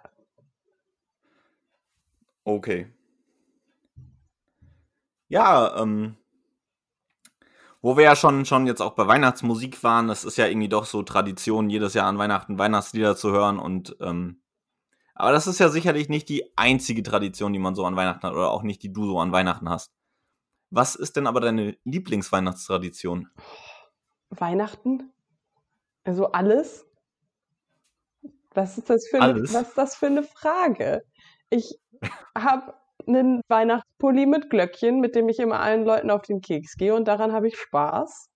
Okay. 2.46 2.88
Ja, 5.28 5.82
ähm, 5.82 6.18
wo 7.82 7.98
wir 7.98 8.04
ja 8.04 8.16
schon, 8.16 8.46
schon 8.46 8.68
jetzt 8.68 8.82
auch 8.82 8.94
bei 8.94 9.08
Weihnachtsmusik 9.08 9.84
waren, 9.84 10.08
das 10.08 10.26
ist 10.26 10.38
ja 10.38 10.48
irgendwie 10.48 10.70
doch 10.70 10.86
so 10.86 11.04
Tradition, 11.04 11.70
jedes 11.70 11.94
Jahr 11.94 12.08
an 12.08 12.18
Weihnachten 12.18 12.58
Weihnachtslieder 12.58 13.16
zu 13.16 13.32
hören 13.32 13.60
und, 13.60 13.96
ähm, 14.02 14.42
aber 15.14 15.32
das 15.32 15.48
ist 15.48 15.60
ja 15.60 15.70
sicherlich 15.70 16.10
nicht 16.10 16.28
die 16.30 16.52
einzige 16.58 17.04
Tradition, 17.04 17.54
die 17.54 17.60
man 17.60 17.76
so 17.76 17.86
an 17.86 17.96
Weihnachten 17.96 18.24
hat 18.24 18.34
oder 18.34 18.52
auch 18.52 18.64
nicht, 18.64 18.84
die 18.84 18.92
du 18.92 19.06
so 19.06 19.20
an 19.20 19.32
Weihnachten 19.32 19.70
hast. 19.70 19.94
Was 20.72 20.96
ist 20.96 21.16
denn 21.16 21.28
aber 21.28 21.40
deine 21.40 21.78
Lieblingsweihnachtstradition? 21.84 23.30
Weihnachten? 24.30 25.14
Also 26.04 26.32
alles? 26.32 26.86
Was 28.56 28.78
ist 28.78 28.90
das 28.90 29.08
für 29.08 29.18
eine, 29.18 29.34
Alles? 29.34 29.54
was 29.54 29.70
ist 29.70 29.78
das 29.78 29.96
für 29.96 30.08
eine 30.08 30.24
Frage? 30.24 31.04
Ich 31.50 31.80
habe 32.38 32.74
einen 33.08 33.42
Weihnachtspulli 33.48 34.26
mit 34.26 34.50
Glöckchen, 34.50 35.00
mit 35.00 35.16
dem 35.16 35.30
ich 35.30 35.40
immer 35.40 35.60
allen 35.60 35.86
Leuten 35.86 36.12
auf 36.12 36.22
den 36.24 36.42
Keks 36.42 36.76
gehe 36.78 36.96
und 36.96 37.08
daran 37.08 37.32
habe 37.32 37.48
ich 37.48 37.58
Spaß. 37.58 38.30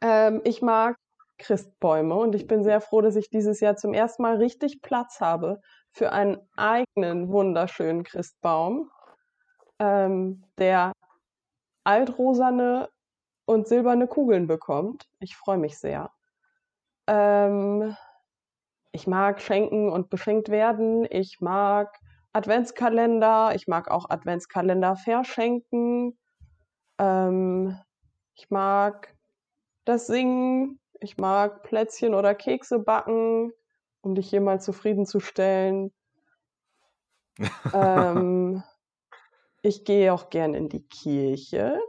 Ähm, 0.00 0.40
ich 0.44 0.62
mag 0.62 0.96
Christbäume 1.38 2.14
und 2.14 2.34
ich 2.34 2.46
bin 2.46 2.62
sehr 2.62 2.80
froh, 2.80 3.00
dass 3.00 3.16
ich 3.16 3.28
dieses 3.30 3.60
Jahr 3.60 3.76
zum 3.76 3.94
ersten 3.94 4.22
Mal 4.22 4.36
richtig 4.36 4.80
Platz 4.82 5.20
habe 5.20 5.60
für 5.92 6.12
einen 6.12 6.38
eigenen 6.56 7.30
wunderschönen 7.30 8.04
Christbaum, 8.04 8.90
ähm, 9.78 10.44
der 10.58 10.92
altrosane 11.84 12.88
und 13.44 13.66
silberne 13.66 14.06
Kugeln 14.06 14.46
bekommt. 14.46 15.08
Ich 15.18 15.36
freue 15.36 15.58
mich 15.58 15.78
sehr. 15.78 16.10
Ähm, 17.06 17.96
ich 18.92 19.06
mag 19.06 19.40
schenken 19.40 19.90
und 19.90 20.10
beschenkt 20.10 20.48
werden. 20.48 21.06
Ich 21.10 21.40
mag 21.40 21.98
Adventskalender. 22.32 23.54
Ich 23.54 23.66
mag 23.68 23.90
auch 23.90 24.08
Adventskalender 24.10 24.96
verschenken. 24.96 26.18
Ähm, 26.98 27.78
ich 28.34 28.50
mag 28.50 29.14
das 29.84 30.06
Singen. 30.06 30.80
Ich 31.00 31.16
mag 31.16 31.62
Plätzchen 31.64 32.14
oder 32.14 32.34
Kekse 32.34 32.78
backen, 32.78 33.52
um 34.02 34.14
dich 34.14 34.30
hier 34.30 34.40
mal 34.40 34.60
zufriedenzustellen. 34.60 35.92
ähm, 37.72 38.62
ich 39.62 39.84
gehe 39.84 40.12
auch 40.12 40.30
gern 40.30 40.54
in 40.54 40.68
die 40.68 40.86
Kirche. 40.86 41.80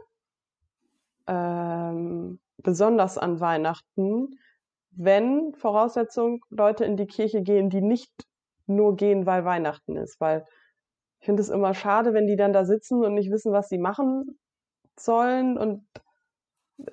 Ähm, 1.26 2.40
besonders 2.58 3.18
an 3.18 3.40
Weihnachten, 3.40 4.38
wenn 4.90 5.54
Voraussetzung 5.54 6.44
Leute 6.50 6.84
in 6.84 6.96
die 6.96 7.06
Kirche 7.06 7.42
gehen, 7.42 7.70
die 7.70 7.80
nicht 7.80 8.12
nur 8.66 8.96
gehen, 8.96 9.26
weil 9.26 9.44
Weihnachten 9.44 9.96
ist, 9.96 10.20
weil 10.20 10.44
ich 11.20 11.26
finde 11.26 11.42
es 11.42 11.48
immer 11.50 11.74
schade, 11.74 12.14
wenn 12.14 12.26
die 12.26 12.36
dann 12.36 12.52
da 12.52 12.64
sitzen 12.64 13.04
und 13.04 13.14
nicht 13.14 13.30
wissen, 13.30 13.52
was 13.52 13.68
sie 13.68 13.78
machen 13.78 14.38
sollen 14.98 15.58
und 15.58 15.86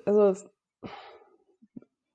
also 0.06 0.34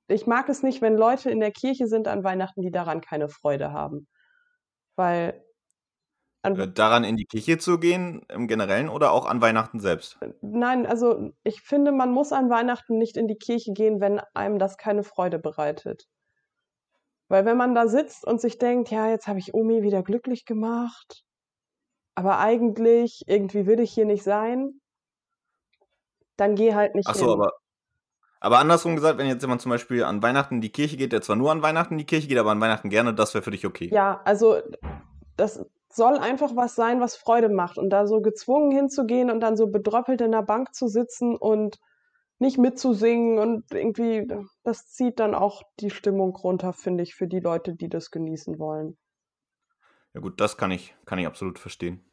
ich 0.09 0.27
mag 0.27 0.49
es 0.49 0.63
nicht, 0.63 0.81
wenn 0.81 0.95
Leute 0.97 1.29
in 1.31 1.39
der 1.39 1.51
Kirche 1.51 1.87
sind 1.87 2.07
an 2.07 2.23
Weihnachten, 2.23 2.61
die 2.61 2.71
daran 2.71 3.01
keine 3.01 3.29
Freude 3.29 3.71
haben, 3.73 4.07
weil 4.95 5.43
Äh, 6.43 6.67
daran 6.67 7.03
in 7.03 7.15
die 7.15 7.25
Kirche 7.25 7.57
zu 7.57 7.79
gehen, 7.79 8.25
im 8.29 8.47
Generellen 8.47 8.89
oder 8.89 9.11
auch 9.11 9.25
an 9.25 9.39
Weihnachten 9.41 9.79
selbst? 9.79 10.19
Nein, 10.41 10.85
also 10.87 11.31
ich 11.43 11.61
finde, 11.61 11.91
man 11.91 12.11
muss 12.11 12.31
an 12.31 12.49
Weihnachten 12.49 12.97
nicht 12.97 13.17
in 13.17 13.27
die 13.27 13.37
Kirche 13.37 13.71
gehen, 13.73 13.99
wenn 14.01 14.19
einem 14.33 14.57
das 14.59 14.77
keine 14.77 15.03
Freude 15.03 15.37
bereitet. 15.39 16.07
Weil 17.29 17.46
wenn 17.46 17.57
man 17.57 17.75
da 17.75 17.88
sitzt 17.88 18.25
und 18.25 18.39
sich 18.39 18.57
denkt, 18.57 18.89
ja, 18.89 19.10
jetzt 19.10 19.27
habe 19.27 19.39
ich 19.39 19.53
Omi 19.53 19.81
wieder 19.81 20.01
glücklich 20.01 20.46
gemacht, 20.46 21.24
aber 22.15 22.39
eigentlich, 22.39 23.24
irgendwie 23.27 23.65
will 23.65 23.79
ich 23.79 23.91
hier 23.91 24.05
nicht 24.05 24.24
sein, 24.24 24.79
dann 26.38 26.55
geh 26.55 26.74
halt 26.74 26.96
nicht 26.96 27.07
Ach 27.10 27.15
so, 27.15 27.25
hin. 27.25 27.34
aber, 27.34 27.51
aber 28.39 28.60
andersrum 28.60 28.96
gesagt, 28.96 29.17
wenn 29.17 29.27
jetzt 29.27 29.41
jemand 29.41 29.62
zum 29.62 29.72
Beispiel 29.72 30.03
an 30.03 30.24
Weihnachten 30.24 30.55
in 30.55 30.62
die 30.62 30.72
Kirche 30.72 30.98
geht, 30.98 31.12
der 31.12 31.22
zwar 31.22 31.36
nur 31.36 31.51
an 31.51 31.62
Weihnachten 31.62 31.96
in 31.96 32.00
die 32.00 32.05
Kirche 32.05 32.27
geht, 32.27 32.38
aber 32.38 32.51
an 32.51 32.62
Weihnachten 32.62 32.89
gerne, 32.89 33.13
das 33.13 33.34
wäre 33.34 33.43
für 33.43 33.51
dich 33.51 33.65
okay. 33.65 33.89
Ja, 33.91 34.22
also 34.24 34.62
das 35.36 35.65
soll 35.91 36.17
einfach 36.17 36.55
was 36.55 36.75
sein, 36.75 37.01
was 37.01 37.15
Freude 37.15 37.50
macht. 37.50 37.77
Und 37.77 37.89
da 37.89 38.07
so 38.07 38.22
gezwungen 38.22 38.72
hinzugehen 38.72 39.29
und 39.31 39.39
dann 39.41 39.57
so 39.57 39.67
bedröppelt 39.67 40.22
in 40.22 40.31
der 40.31 40.43
Bank 40.43 40.74
zu 40.74 40.88
sitzen 40.88 41.36
und 41.36 41.77
nicht 42.39 42.58
mitzusingen 42.58 43.39
und 43.39 43.72
irgendwie, 43.72 44.27
das 44.63 44.91
zieht 44.91 45.20
dann 45.20 45.34
auch 45.34 45.63
die 45.79 45.89
Stimmung 45.89 46.36
runter, 46.36 46.74
finde 46.74 47.03
ich, 47.03 47.15
für 47.15 47.27
die 47.27 47.39
Leute, 47.39 47.75
die 47.75 47.89
das 47.89 48.12
genießen 48.12 48.60
wollen. 48.60 48.98
Ja 50.13 50.22
gut, 50.22 50.39
das 50.39 50.58
kann 50.58 50.72
ich, 50.72 50.96
kann 51.06 51.20
ich 51.20 51.27
absolut 51.27 51.60
verstehen. 51.60 52.03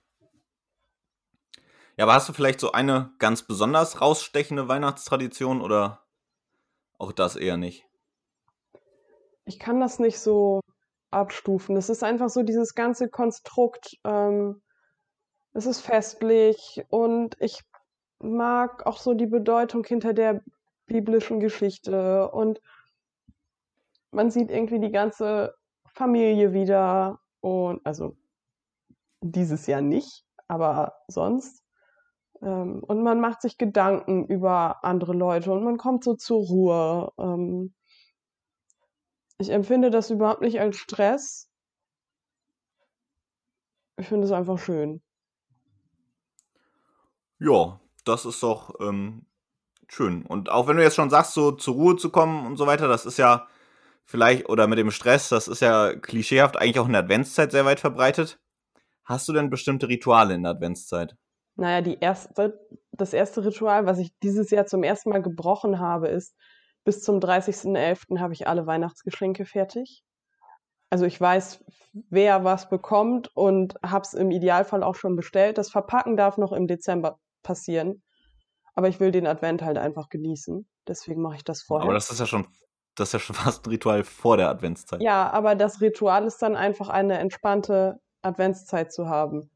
Ja, 1.97 2.05
aber 2.05 2.15
hast 2.15 2.29
du 2.29 2.33
vielleicht 2.33 2.61
so 2.61 2.73
eine 2.73 3.13
ganz 3.19 3.47
besonders 3.47 4.01
rausstechende 4.01 4.67
Weihnachtstradition 4.67 5.61
oder 5.61 6.05
auch 6.99 7.13
das 7.13 7.37
eher 7.37 7.57
nicht? 7.57 7.87
Ich 9.45 9.59
kann 9.59 9.79
das 9.79 9.99
nicht 9.99 10.19
so 10.19 10.61
abstufen. 11.11 11.77
Es 11.77 11.89
ist 11.89 12.03
einfach 12.03 12.31
so 12.31 12.43
dieses 12.43 12.75
ganze 12.75 13.09
Konstrukt. 13.09 13.97
Ähm, 14.05 14.63
es 15.53 15.67
ist 15.67 15.81
festlich 15.81 16.85
und 16.89 17.37
ich 17.39 17.63
mag 18.25 18.87
auch 18.87 18.99
so 18.99 19.15
die 19.15 19.27
Bedeutung 19.27 19.85
hinter 19.85 20.13
der 20.15 20.43
biblischen 20.87 21.41
Geschichte 21.41 22.31
und 22.31 22.61
man 24.11 24.31
sieht 24.31 24.51
irgendwie 24.51 24.81
die 24.81 24.93
ganze 24.93 25.55
Familie 25.87 26.53
wieder 26.53 27.21
und 27.41 27.85
also 27.85 28.17
dieses 29.21 29.67
Jahr 29.67 29.81
nicht, 29.81 30.25
aber 30.49 30.95
sonst. 31.09 31.65
Ähm, 32.43 32.83
und 32.85 33.03
man 33.03 33.21
macht 33.21 33.43
sich 33.43 33.59
Gedanken 33.59 34.27
über 34.27 34.85
andere 34.85 35.15
Leute 35.15 35.53
und 35.53 35.65
man 35.65 35.79
kommt 35.79 36.05
so 36.05 36.15
zur 36.15 36.47
Ruhe. 36.47 37.13
Ähm, 37.19 37.75
ich 39.39 39.51
empfinde 39.51 39.91
das 39.91 40.11
überhaupt 40.11 40.43
nicht 40.43 40.61
als 40.61 40.77
Stress. 40.77 41.51
Ich 43.97 44.09
finde 44.09 44.27
es 44.27 44.33
einfach 44.33 44.59
schön. 44.59 45.03
Ja, 47.39 47.81
das 48.05 48.25
ist 48.25 48.43
doch 48.43 48.75
ähm, 48.81 49.27
schön. 49.89 50.25
Und 50.27 50.51
auch 50.51 50.67
wenn 50.67 50.77
du 50.77 50.83
jetzt 50.83 50.97
schon 50.97 51.11
sagst, 51.11 51.35
so 51.35 51.53
zur 51.53 51.75
Ruhe 51.75 51.97
zu 51.97 52.11
kommen 52.11 52.47
und 52.47 52.57
so 52.57 52.67
weiter, 52.67 52.89
das 52.89 53.07
ist 53.07 53.19
ja 53.19 53.47
vielleicht, 54.05 54.49
oder 54.49 54.67
mit 54.67 54.79
dem 54.79 54.91
Stress, 54.91 55.29
das 55.29 55.49
ist 55.49 55.61
ja 55.61 55.95
klischeehaft 55.95 56.57
eigentlich 56.57 56.79
auch 56.79 56.87
in 56.87 56.93
der 56.93 57.03
Adventszeit 57.03 57.53
sehr 57.53 57.65
weit 57.65 57.81
verbreitet. 57.81 58.39
Hast 59.05 59.29
du 59.29 59.33
denn 59.33 59.51
bestimmte 59.51 59.89
Rituale 59.89 60.35
in 60.35 60.43
der 60.43 60.53
Adventszeit? 60.53 61.17
Naja, 61.57 61.83
die 61.83 61.99
erste, 62.01 62.59
das 62.93 63.13
erste 63.13 63.45
Ritual, 63.45 63.87
was 63.87 63.99
ich 63.99 64.19
dieses 64.23 64.51
Jahr 64.51 64.67
zum 64.67 64.83
ersten 64.83 65.11
Mal 65.11 65.23
gebrochen 65.23 65.79
habe, 65.79 66.09
ist, 66.09 66.35
bis 66.85 67.03
zum 67.03 67.19
30.11. 67.19 68.19
habe 68.19 68.33
ich 68.33 68.47
alle 68.47 68.67
Weihnachtsgeschenke 68.67 69.47
fertig. 69.47 70.03
Also 70.91 71.07
ich 71.07 71.21
weiß, 71.21 71.65
wer 72.11 72.45
was 72.45 72.69
bekommt 72.69 73.31
und 73.35 73.75
habe 73.85 74.03
es 74.03 74.15
im 74.15 74.31
Idealfall 74.31 74.83
auch 74.83 74.95
schon 74.95 75.17
bestellt. 75.17 75.59
Das 75.59 75.71
Verpacken 75.71 76.17
darf 76.17 76.37
noch 76.37 76.53
im 76.53 76.67
Dezember 76.67 77.19
passieren. 77.45 78.03
Aber 78.75 78.89
ich 78.89 78.99
will 78.99 79.13
den 79.13 79.29
Advent 79.29 79.63
halt 79.63 79.79
einfach 79.79 80.09
genießen. 80.09 80.69
Deswegen 80.89 81.23
mache 81.23 81.37
ich 81.37 81.45
das 81.45 81.63
vorher. 81.63 81.85
Aber 81.85 81.95
das 81.95 82.11
ist 82.11 82.19
ja 82.19 82.27
schon, 82.27 82.49
das 82.97 83.11
ist 83.11 83.13
ja 83.13 83.19
schon 83.21 83.37
fast 83.37 83.65
ein 83.65 83.71
Ritual 83.71 84.03
vor 84.03 84.37
der 84.37 84.49
Adventszeit. 84.49 85.01
Ja, 85.01 85.31
aber 85.31 85.55
das 85.55 85.81
Ritual 85.81 86.27
ist 86.27 86.43
dann 86.43 86.57
einfach 86.57 86.89
eine 86.89 87.19
entspannte 87.19 88.01
Adventszeit 88.23 88.93
zu 88.93 89.09
haben. 89.09 89.51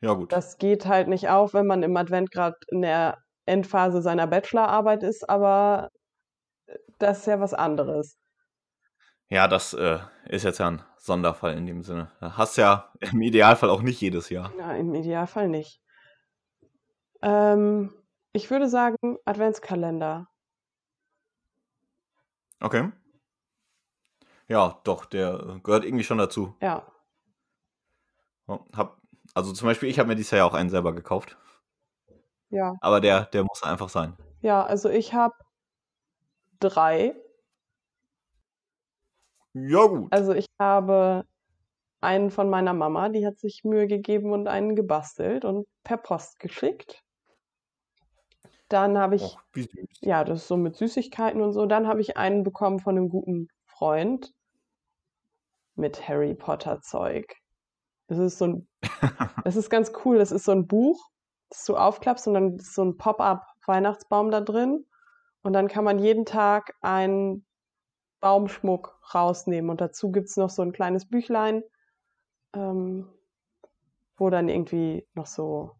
Ja, 0.00 0.14
gut. 0.14 0.32
Das 0.32 0.58
geht 0.58 0.86
halt 0.86 1.08
nicht 1.08 1.28
auf, 1.28 1.54
wenn 1.54 1.66
man 1.66 1.82
im 1.82 1.96
Advent 1.96 2.32
gerade 2.32 2.56
in 2.68 2.82
der 2.82 3.18
Endphase 3.46 4.02
seiner 4.02 4.26
Bachelorarbeit 4.26 5.02
ist, 5.02 5.28
aber 5.28 5.90
das 6.98 7.20
ist 7.20 7.26
ja 7.26 7.40
was 7.40 7.54
anderes. 7.54 8.16
Ja, 9.28 9.46
das 9.46 9.74
äh, 9.74 9.98
ist 10.28 10.44
jetzt 10.44 10.58
ja 10.58 10.68
ein 10.68 10.82
Sonderfall 10.96 11.56
in 11.56 11.66
dem 11.66 11.82
Sinne. 11.82 12.10
Hast 12.20 12.56
ja 12.56 12.92
im 12.98 13.22
Idealfall 13.22 13.70
auch 13.70 13.82
nicht 13.82 14.00
jedes 14.00 14.28
Jahr. 14.28 14.52
Ja, 14.58 14.72
im 14.74 14.94
Idealfall 14.94 15.48
nicht. 15.48 15.80
Ähm, 17.22 17.92
ich 18.32 18.50
würde 18.50 18.68
sagen 18.68 19.18
Adventskalender. 19.24 20.28
Okay. 22.60 22.90
Ja, 24.48 24.80
doch, 24.84 25.04
der 25.04 25.60
gehört 25.62 25.84
irgendwie 25.84 26.04
schon 26.04 26.18
dazu. 26.18 26.56
Ja. 26.60 26.90
Hab, 28.48 29.00
also 29.34 29.52
zum 29.52 29.66
Beispiel, 29.66 29.88
ich 29.88 29.98
habe 29.98 30.08
mir 30.08 30.16
dieses 30.16 30.32
Jahr 30.32 30.38
ja 30.38 30.44
auch 30.44 30.54
einen 30.54 30.70
selber 30.70 30.92
gekauft. 30.92 31.38
Ja. 32.50 32.74
Aber 32.80 33.00
der, 33.00 33.26
der 33.26 33.44
muss 33.44 33.62
einfach 33.62 33.88
sein. 33.88 34.16
Ja, 34.40 34.64
also 34.64 34.88
ich 34.88 35.14
habe 35.14 35.34
drei. 36.58 37.14
Ja, 39.52 39.86
gut. 39.86 40.12
Also 40.12 40.32
ich 40.32 40.46
habe 40.58 41.24
einen 42.00 42.30
von 42.30 42.50
meiner 42.50 42.72
Mama, 42.72 43.08
die 43.08 43.26
hat 43.26 43.38
sich 43.38 43.62
Mühe 43.64 43.86
gegeben 43.86 44.32
und 44.32 44.48
einen 44.48 44.74
gebastelt 44.74 45.44
und 45.44 45.66
per 45.84 45.96
Post 45.96 46.38
geschickt. 46.40 47.04
Dann 48.70 48.96
habe 48.98 49.16
ich, 49.16 49.36
süß. 49.54 49.68
ja, 50.00 50.22
das 50.22 50.42
ist 50.42 50.48
so 50.48 50.56
mit 50.56 50.76
Süßigkeiten 50.76 51.42
und 51.42 51.52
so. 51.52 51.66
Dann 51.66 51.88
habe 51.88 52.00
ich 52.00 52.16
einen 52.16 52.44
bekommen 52.44 52.78
von 52.78 52.96
einem 52.96 53.08
guten 53.08 53.48
Freund 53.66 54.32
mit 55.74 56.08
Harry 56.08 56.34
Potter 56.34 56.80
Zeug. 56.80 57.34
Es 58.06 58.18
ist 58.18 58.38
so 58.38 58.46
ein, 58.46 58.68
es 59.44 59.56
ist 59.56 59.70
ganz 59.70 59.90
cool. 60.04 60.18
Es 60.18 60.30
ist 60.30 60.44
so 60.44 60.52
ein 60.52 60.68
Buch, 60.68 61.04
das 61.48 61.64
du 61.64 61.76
aufklappst 61.76 62.28
und 62.28 62.34
dann 62.34 62.56
ist 62.56 62.74
so 62.74 62.84
ein 62.84 62.96
Pop-up 62.96 63.44
Weihnachtsbaum 63.66 64.30
da 64.30 64.40
drin. 64.40 64.86
Und 65.42 65.52
dann 65.52 65.66
kann 65.66 65.84
man 65.84 65.98
jeden 65.98 66.24
Tag 66.24 66.74
einen 66.80 67.44
Baumschmuck 68.20 69.00
rausnehmen. 69.12 69.68
Und 69.68 69.80
dazu 69.80 70.12
gibt 70.12 70.28
es 70.28 70.36
noch 70.36 70.50
so 70.50 70.62
ein 70.62 70.72
kleines 70.72 71.08
Büchlein, 71.08 71.64
ähm, 72.54 73.08
wo 74.16 74.30
dann 74.30 74.48
irgendwie 74.48 75.08
noch 75.14 75.26
so 75.26 75.72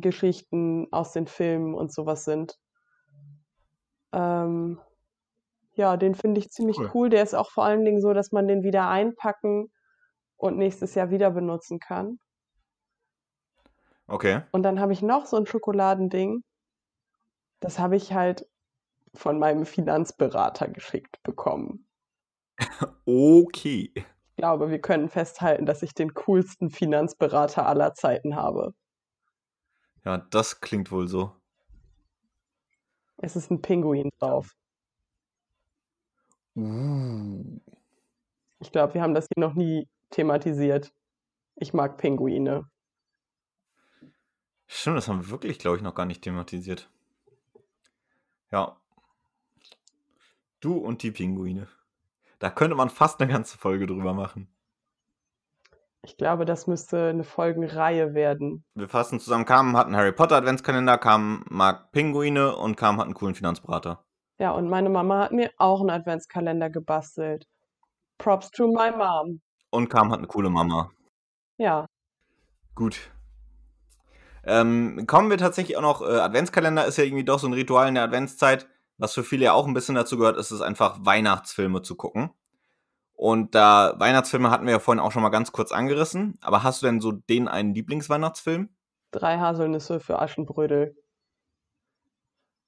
Behind-the-Scenes-Geschichten 0.00 0.88
aus 0.92 1.12
den 1.12 1.26
Filmen 1.26 1.74
und 1.74 1.92
sowas 1.92 2.24
sind. 2.24 2.58
Ähm, 4.12 4.80
ja, 5.74 5.96
den 5.96 6.14
finde 6.14 6.40
ich 6.40 6.50
ziemlich 6.50 6.78
Cool. 6.78 6.90
cool. 6.94 7.10
Der 7.10 7.22
ist 7.22 7.34
auch 7.34 7.50
vor 7.50 7.64
allen 7.64 7.84
Dingen 7.84 8.00
so, 8.00 8.12
dass 8.12 8.32
man 8.32 8.46
den 8.46 8.62
wieder 8.62 8.88
einpacken 8.88 9.72
und 10.36 10.58
nächstes 10.58 10.94
Jahr 10.94 11.10
wieder 11.10 11.30
benutzen 11.30 11.78
kann. 11.78 12.18
Okay. 14.06 14.42
Und 14.50 14.62
dann 14.64 14.80
habe 14.80 14.92
ich 14.92 15.02
noch 15.02 15.26
so 15.26 15.36
ein 15.36 15.46
Schokoladending. 15.46 16.42
Das 17.60 17.78
habe 17.78 17.96
ich 17.96 18.12
halt 18.12 18.46
von 19.14 19.38
meinem 19.38 19.64
Finanzberater 19.64 20.68
geschickt 20.68 21.22
bekommen. 21.22 21.86
Okay. 23.06 23.92
Ich 23.94 24.36
glaube, 24.36 24.70
wir 24.70 24.80
können 24.80 25.08
festhalten, 25.08 25.66
dass 25.66 25.82
ich 25.82 25.94
den 25.94 26.14
coolsten 26.14 26.70
Finanzberater 26.70 27.66
aller 27.66 27.94
Zeiten 27.94 28.34
habe. 28.36 28.74
Ja, 30.04 30.18
das 30.18 30.60
klingt 30.60 30.90
wohl 30.90 31.08
so. 31.08 31.32
Es 33.18 33.36
ist 33.36 33.50
ein 33.50 33.62
Pinguin 33.62 34.10
drauf. 34.18 34.56
Uh. 36.56 37.60
Ich 38.60 38.72
glaube, 38.72 38.94
wir 38.94 39.02
haben 39.02 39.14
das 39.14 39.26
hier 39.34 39.40
noch 39.40 39.54
nie 39.54 39.88
thematisiert. 40.10 40.92
Ich 41.56 41.72
mag 41.72 41.98
Pinguine. 41.98 42.68
Stimmt, 44.66 44.96
das 44.96 45.08
haben 45.08 45.20
wir 45.20 45.30
wirklich, 45.30 45.58
glaube 45.58 45.76
ich, 45.76 45.82
noch 45.82 45.94
gar 45.94 46.06
nicht 46.06 46.22
thematisiert. 46.22 46.90
Ja. 48.50 48.76
Du 50.60 50.78
und 50.78 51.02
die 51.02 51.10
Pinguine. 51.10 51.68
Da 52.38 52.50
könnte 52.50 52.74
man 52.74 52.90
fast 52.90 53.20
eine 53.20 53.30
ganze 53.30 53.56
Folge 53.58 53.86
drüber 53.86 54.14
machen. 54.14 54.48
Ich 56.04 56.16
glaube, 56.16 56.44
das 56.44 56.66
müsste 56.66 57.10
eine 57.10 57.24
Folgenreihe 57.24 58.14
werden. 58.14 58.64
Wir 58.74 58.88
fassen 58.88 59.20
zusammen, 59.20 59.44
Carmen 59.44 59.76
hat 59.76 59.86
einen 59.86 59.96
Harry 59.96 60.12
Potter 60.12 60.36
Adventskalender, 60.36 60.98
Carmen 60.98 61.44
mag 61.48 61.92
Pinguine 61.92 62.56
und 62.56 62.76
Carmen 62.76 62.98
hat 62.98 63.06
einen 63.06 63.14
coolen 63.14 63.34
Finanzberater. 63.34 64.04
Ja, 64.38 64.50
und 64.50 64.68
meine 64.68 64.88
Mama 64.88 65.24
hat 65.24 65.32
mir 65.32 65.50
auch 65.58 65.80
einen 65.80 65.90
Adventskalender 65.90 66.70
gebastelt. 66.70 67.46
Props 68.18 68.50
to 68.50 68.66
my 68.66 68.90
mom. 68.90 69.40
Und 69.70 69.88
Carmen 69.88 70.10
hat 70.10 70.18
eine 70.18 70.26
coole 70.26 70.50
Mama. 70.50 70.90
Ja, 71.58 71.86
Gut. 72.74 73.10
Ähm, 74.44 75.04
kommen 75.06 75.30
wir 75.30 75.38
tatsächlich 75.38 75.76
auch 75.76 75.82
noch, 75.82 76.02
äh, 76.02 76.18
Adventskalender 76.18 76.86
ist 76.86 76.96
ja 76.96 77.04
irgendwie 77.04 77.24
doch 77.24 77.38
so 77.38 77.46
ein 77.46 77.52
Ritual 77.52 77.88
in 77.88 77.94
der 77.94 78.04
Adventszeit. 78.04 78.66
Was 78.98 79.14
für 79.14 79.24
viele 79.24 79.44
ja 79.44 79.52
auch 79.52 79.66
ein 79.66 79.74
bisschen 79.74 79.94
dazu 79.94 80.16
gehört, 80.16 80.36
ist 80.36 80.50
es 80.50 80.60
einfach 80.60 80.98
Weihnachtsfilme 81.02 81.82
zu 81.82 81.96
gucken. 81.96 82.30
Und 83.22 83.54
da 83.54 83.94
Weihnachtsfilme 83.98 84.50
hatten 84.50 84.66
wir 84.66 84.72
ja 84.72 84.78
vorhin 84.80 84.98
auch 84.98 85.12
schon 85.12 85.22
mal 85.22 85.28
ganz 85.28 85.52
kurz 85.52 85.70
angerissen. 85.70 86.38
Aber 86.40 86.64
hast 86.64 86.82
du 86.82 86.86
denn 86.86 87.00
so 87.00 87.12
den 87.12 87.46
einen 87.46 87.72
Lieblingsweihnachtsfilm? 87.72 88.68
drei 89.12 89.38
Haselnüsse 89.38 90.00
für 90.00 90.18
Aschenbrödel. 90.20 90.96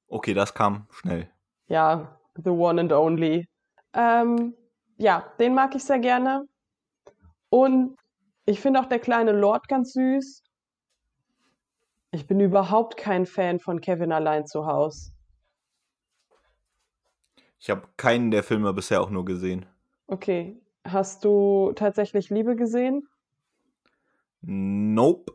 Okay, 0.06 0.32
das 0.32 0.54
kam 0.54 0.86
schnell. 0.92 1.28
Ja, 1.66 2.20
the 2.36 2.50
one 2.50 2.80
and 2.80 2.92
only. 2.92 3.48
Ähm, 3.94 4.54
ja, 4.96 5.24
den 5.40 5.54
mag 5.54 5.74
ich 5.74 5.82
sehr 5.82 5.98
gerne. 5.98 6.44
Und 7.48 7.96
ich 8.46 8.60
finde 8.60 8.78
auch 8.78 8.86
der 8.86 9.00
kleine 9.00 9.32
Lord 9.32 9.66
ganz 9.66 9.92
süß. 9.94 10.44
Ich 12.12 12.28
bin 12.28 12.38
überhaupt 12.38 12.96
kein 12.96 13.26
Fan 13.26 13.58
von 13.58 13.80
Kevin 13.80 14.12
allein 14.12 14.46
zu 14.46 14.66
Haus. 14.66 15.12
Ich 17.58 17.70
habe 17.70 17.88
keinen 17.96 18.30
der 18.30 18.44
Filme 18.44 18.72
bisher 18.72 19.00
auch 19.00 19.10
nur 19.10 19.24
gesehen. 19.24 19.66
Okay, 20.06 20.60
hast 20.86 21.24
du 21.24 21.72
tatsächlich 21.76 22.30
Liebe 22.30 22.56
gesehen? 22.56 23.06
Nope. 24.42 25.32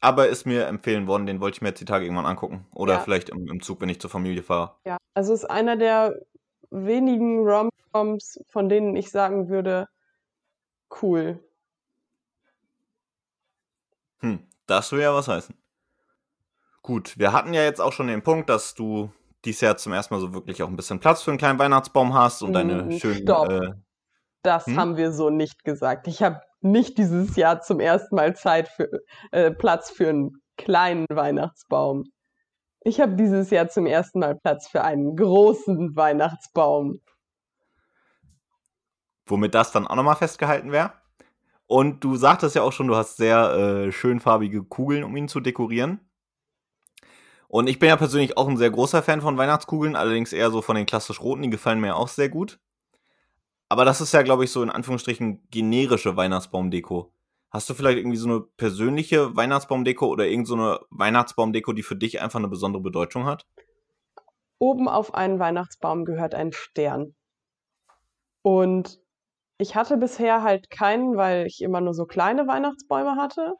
Aber 0.00 0.28
ist 0.28 0.46
mir 0.46 0.66
empfehlen 0.66 1.06
worden, 1.08 1.26
den 1.26 1.40
wollte 1.40 1.56
ich 1.58 1.62
mir 1.62 1.68
jetzt 1.70 1.80
die 1.80 1.84
Tage 1.86 2.04
irgendwann 2.06 2.26
angucken. 2.26 2.66
Oder 2.74 2.94
Ja. 2.94 3.00
vielleicht 3.00 3.30
im, 3.30 3.48
im 3.48 3.62
Zug, 3.62 3.80
wenn 3.80 3.88
ich 3.88 4.00
zur 4.00 4.10
Familie 4.10 4.42
fahre. 4.42 4.76
Ja, 4.86 4.96
also 5.14 5.32
ist 5.34 5.44
einer 5.50 5.76
der 5.76 6.20
wenigen 6.70 7.40
Rom-Coms, 7.46 8.40
von 8.46 8.68
denen 8.68 8.96
ich 8.96 9.10
sagen 9.10 9.48
würde, 9.48 9.88
cool. 11.02 11.38
Hm, 14.22 14.48
das 14.66 14.90
will 14.92 15.00
ja 15.02 15.14
was 15.14 15.28
heißen. 15.28 15.54
Gut, 16.82 17.18
wir 17.18 17.32
hatten 17.32 17.54
ja 17.54 17.62
jetzt 17.62 17.80
auch 17.80 17.92
schon 17.92 18.08
den 18.08 18.22
Punkt, 18.22 18.48
dass 18.50 18.74
du 18.74 19.10
dieses 19.44 19.60
Jahr 19.62 19.76
zum 19.76 19.92
ersten 19.92 20.14
Mal 20.14 20.20
so 20.20 20.34
wirklich 20.34 20.62
auch 20.62 20.68
ein 20.68 20.76
bisschen 20.76 21.00
Platz 21.00 21.22
für 21.22 21.30
einen 21.30 21.38
kleinen 21.38 21.58
Weihnachtsbaum 21.58 22.14
hast 22.14 22.42
und 22.42 22.52
deine 22.52 22.84
Mm, 22.86 22.90
schönen. 22.90 23.26
Äh, 23.28 23.72
Das 24.44 24.66
Hm? 24.66 24.76
haben 24.76 24.96
wir 24.98 25.12
so 25.12 25.30
nicht 25.30 25.64
gesagt. 25.64 26.08
Ich 26.08 26.22
habe 26.22 26.40
nicht 26.60 26.98
dieses 26.98 27.36
Jahr 27.36 27.62
zum 27.62 27.80
ersten 27.80 28.16
Mal 28.16 28.36
Zeit 28.36 28.68
für 28.68 28.90
äh, 29.32 29.50
Platz 29.52 29.90
für 29.90 30.08
einen 30.10 30.42
kleinen 30.56 31.06
Weihnachtsbaum. 31.10 32.04
Ich 32.82 33.00
habe 33.00 33.16
dieses 33.16 33.50
Jahr 33.50 33.68
zum 33.68 33.86
ersten 33.86 34.20
Mal 34.20 34.36
Platz 34.36 34.68
für 34.68 34.84
einen 34.84 35.16
großen 35.16 35.96
Weihnachtsbaum. 35.96 37.00
womit 39.26 39.54
das 39.54 39.72
dann 39.72 39.86
auch 39.86 39.96
nochmal 39.96 40.16
festgehalten 40.16 40.72
wäre. 40.72 40.92
Und 41.66 42.04
du 42.04 42.16
sagtest 42.16 42.56
ja 42.56 42.62
auch 42.62 42.72
schon, 42.72 42.88
du 42.88 42.96
hast 42.96 43.16
sehr 43.16 43.86
äh, 43.88 43.92
schönfarbige 43.92 44.64
Kugeln, 44.64 45.04
um 45.04 45.16
ihn 45.16 45.28
zu 45.28 45.40
dekorieren. 45.40 46.00
Und 47.48 47.68
ich 47.68 47.78
bin 47.78 47.88
ja 47.88 47.96
persönlich 47.96 48.36
auch 48.36 48.48
ein 48.48 48.56
sehr 48.56 48.70
großer 48.70 49.02
Fan 49.02 49.20
von 49.22 49.36
Weihnachtskugeln, 49.38 49.96
allerdings 49.96 50.32
eher 50.32 50.50
so 50.50 50.60
von 50.62 50.76
den 50.76 50.86
klassisch 50.86 51.20
roten, 51.20 51.42
die 51.42 51.50
gefallen 51.50 51.80
mir 51.80 51.96
auch 51.96 52.08
sehr 52.08 52.28
gut. 52.28 52.58
Aber 53.68 53.84
das 53.84 54.00
ist 54.00 54.12
ja, 54.12 54.22
glaube 54.22 54.44
ich, 54.44 54.50
so 54.50 54.62
in 54.62 54.70
Anführungsstrichen 54.70 55.46
generische 55.50 56.16
Weihnachtsbaumdeko. 56.16 57.12
Hast 57.50 57.70
du 57.70 57.74
vielleicht 57.74 57.98
irgendwie 57.98 58.16
so 58.16 58.28
eine 58.28 58.40
persönliche 58.40 59.36
Weihnachtsbaumdeko 59.36 60.06
oder 60.06 60.26
irgendeine 60.26 60.78
so 60.80 60.86
Weihnachtsbaumdeko, 60.90 61.72
die 61.72 61.82
für 61.82 61.96
dich 61.96 62.20
einfach 62.20 62.38
eine 62.38 62.48
besondere 62.48 62.82
Bedeutung 62.82 63.26
hat? 63.26 63.46
Oben 64.58 64.88
auf 64.88 65.14
einen 65.14 65.38
Weihnachtsbaum 65.38 66.04
gehört 66.04 66.34
ein 66.34 66.52
Stern. 66.52 67.14
Und 68.42 69.00
ich 69.58 69.76
hatte 69.76 69.96
bisher 69.96 70.42
halt 70.42 70.68
keinen, 70.68 71.16
weil 71.16 71.46
ich 71.46 71.62
immer 71.62 71.80
nur 71.80 71.94
so 71.94 72.06
kleine 72.06 72.46
Weihnachtsbäume 72.46 73.16
hatte. 73.16 73.54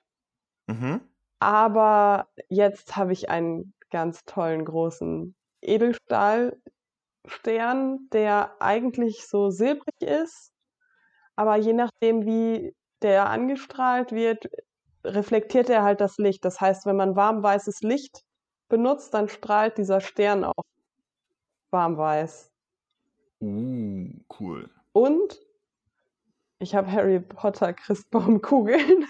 Mhm. 0.66 1.00
Aber 1.38 2.28
jetzt 2.48 2.96
habe 2.96 3.12
ich 3.12 3.28
einen 3.28 3.74
ganz 3.90 4.24
tollen 4.24 4.64
großen 4.64 5.34
Edelstahlstern, 7.24 8.08
der 8.12 8.60
eigentlich 8.60 9.26
so 9.26 9.50
silbrig 9.50 10.00
ist, 10.00 10.52
aber 11.36 11.56
je 11.56 11.72
nachdem, 11.72 12.26
wie 12.26 12.74
der 13.02 13.28
angestrahlt 13.28 14.12
wird, 14.12 14.48
reflektiert 15.04 15.68
er 15.68 15.82
halt 15.82 16.00
das 16.00 16.16
Licht. 16.18 16.44
Das 16.44 16.60
heißt, 16.60 16.86
wenn 16.86 16.96
man 16.96 17.16
warmweißes 17.16 17.80
Licht 17.80 18.22
benutzt, 18.68 19.12
dann 19.14 19.28
strahlt 19.28 19.76
dieser 19.78 20.00
Stern 20.00 20.44
auch 20.44 20.64
warmweiß. 21.70 22.50
Uh, 23.40 24.08
cool. 24.40 24.70
Und 24.92 25.40
ich 26.60 26.74
habe 26.74 26.90
Harry 26.90 27.20
Potter 27.20 27.74
Christbaumkugeln. 27.74 29.06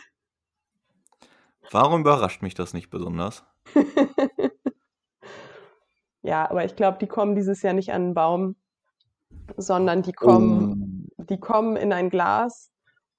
Warum 1.70 2.00
überrascht 2.00 2.42
mich 2.42 2.54
das 2.54 2.74
nicht 2.74 2.90
besonders? 2.90 3.44
ja, 6.24 6.50
aber 6.50 6.64
ich 6.64 6.74
glaube, 6.74 6.98
die 6.98 7.06
kommen 7.06 7.34
dieses 7.34 7.60
Jahr 7.60 7.74
nicht 7.74 7.92
an 7.92 8.06
den 8.06 8.14
Baum, 8.14 8.56
sondern 9.58 10.00
die 10.00 10.14
kommen, 10.14 11.10
oh. 11.18 11.24
die 11.24 11.38
kommen 11.38 11.76
in 11.76 11.92
ein 11.92 12.08
Glas 12.08 12.72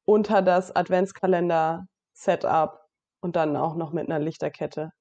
unter 0.05 0.41
das 0.41 0.75
Adventskalender-Setup 0.75 2.81
und 3.19 3.35
dann 3.35 3.55
auch 3.57 3.75
noch 3.75 3.93
mit 3.93 4.09
einer 4.09 4.17
Lichterkette. 4.17 4.91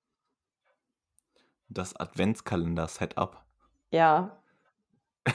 Das 1.68 1.96
Adventskalender-Setup? 1.96 3.42
Ja. 3.90 4.36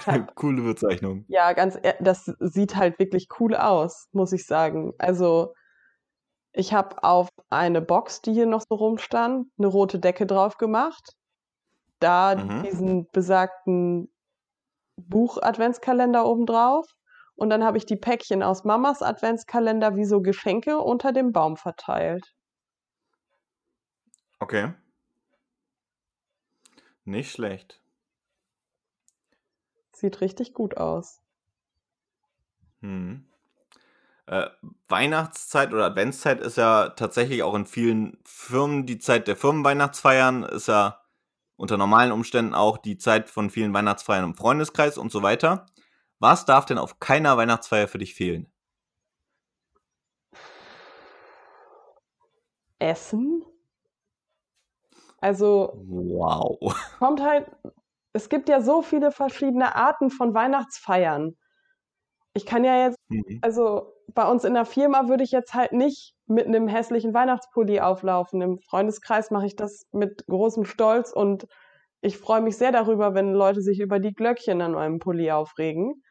Hab, 0.06 0.30
Coole 0.36 0.62
Bezeichnung. 0.62 1.26
Ja, 1.28 1.54
ganz, 1.54 1.76
e, 1.76 1.96
das 2.00 2.26
sieht 2.40 2.76
halt 2.76 3.00
wirklich 3.00 3.30
cool 3.40 3.56
aus, 3.56 4.10
muss 4.12 4.32
ich 4.32 4.46
sagen. 4.46 4.94
Also, 5.00 5.56
ich 6.54 6.72
habe 6.72 7.04
auf 7.04 7.30
eine 7.50 7.82
Box, 7.82 8.22
die 8.22 8.34
hier 8.34 8.46
noch 8.46 8.62
so 8.62 8.76
rumstand, 8.76 9.48
eine 9.58 9.66
rote 9.66 9.98
Decke 9.98 10.28
drauf 10.28 10.58
gemacht. 10.58 11.16
Da 12.00 12.36
mhm. 12.36 12.64
diesen 12.64 13.08
besagten 13.12 14.10
Buch-Adventskalender 14.98 16.26
oben 16.26 16.46
drauf. 16.46 16.86
Und 17.36 17.50
dann 17.50 17.64
habe 17.64 17.78
ich 17.78 17.86
die 17.86 17.96
Päckchen 17.96 18.44
aus 18.44 18.66
Mamas 18.66 19.02
Adventskalender 19.02 19.96
wie 19.96 20.06
so 20.06 20.22
Geschenke 20.22 20.80
unter 20.80 21.14
dem 21.14 21.32
Baum 21.32 21.56
verteilt. 21.56 22.34
Okay. 24.40 24.74
Nicht 27.06 27.32
schlecht. 27.32 27.82
Sieht 29.94 30.22
richtig 30.22 30.54
gut 30.54 30.78
aus. 30.78 31.22
Hm. 32.82 33.26
Äh, 34.28 34.48
Weihnachtszeit 34.88 35.74
oder 35.74 35.86
Adventszeit 35.86 36.40
ist 36.40 36.58
ja 36.58 36.90
tatsächlich 36.90 37.42
auch 37.44 37.56
in 37.56 37.66
vielen 37.66 38.18
Firmen 38.24 38.86
die 38.86 39.00
Zeit 39.00 39.28
der 39.28 39.36
Firmenweihnachtsfeiern, 39.36 40.44
ist 40.44 40.68
ja 40.68 40.99
unter 41.60 41.78
normalen 41.78 42.14
Umständen 42.14 42.54
auch 42.54 42.78
die 42.78 42.98
Zeit 42.98 43.30
von 43.30 43.50
vielen 43.50 43.74
Weihnachtsfeiern 43.74 44.24
im 44.24 44.36
Freundeskreis 44.36 44.98
und 44.98 45.12
so 45.12 45.22
weiter. 45.22 45.66
Was 46.20 46.46
darf 46.46 46.66
denn 46.66 46.78
auf 46.78 47.00
keiner 47.00 47.36
Weihnachtsfeier 47.36 47.90
für 47.90 47.98
dich 47.98 48.16
fehlen? 48.16 48.48
Essen. 52.80 53.44
Also. 55.18 55.74
Wow. 55.86 56.76
Kommt 56.98 57.22
halt. 57.22 57.52
Es 58.14 58.30
gibt 58.30 58.48
ja 58.48 58.62
so 58.62 58.82
viele 58.82 59.12
verschiedene 59.12 59.76
Arten 59.76 60.12
von 60.12 60.34
Weihnachtsfeiern. 60.34 61.38
Ich 62.34 62.46
kann 62.46 62.64
ja 62.64 62.86
jetzt, 62.88 62.98
mhm. 63.10 63.40
also 63.42 63.94
bei 64.14 64.30
uns 64.30 64.44
in 64.44 64.54
der 64.54 64.66
Firma 64.66 65.08
würde 65.08 65.24
ich 65.24 65.32
jetzt 65.32 65.54
halt 65.54 65.72
nicht 65.72 66.16
mit 66.28 66.46
einem 66.48 66.68
hässlichen 66.68 67.14
Weihnachtspulli 67.14 67.80
auflaufen. 67.80 68.42
Im 68.42 68.60
Freundeskreis 68.60 69.32
mache 69.32 69.46
ich 69.48 69.56
das 69.56 69.88
mit 69.92 70.26
großem 70.28 70.66
Stolz 70.66 71.12
und 71.12 71.48
ich 72.02 72.18
freue 72.18 72.42
mich 72.42 72.58
sehr 72.58 72.72
darüber, 72.72 73.14
wenn 73.14 73.34
Leute 73.34 73.62
sich 73.62 73.80
über 73.80 74.00
die 74.00 74.14
Glöckchen 74.14 74.62
an 74.62 74.72
meinem 74.72 75.00
Pulli 75.00 75.32
aufregen. 75.32 76.02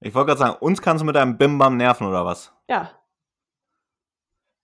Ich 0.00 0.14
wollte 0.14 0.28
gerade 0.28 0.38
sagen, 0.38 0.56
uns 0.60 0.82
kannst 0.82 1.02
du 1.02 1.06
mit 1.06 1.16
deinem 1.16 1.38
Bimbam 1.38 1.76
nerven 1.76 2.06
oder 2.06 2.24
was? 2.24 2.52
Ja. 2.68 2.90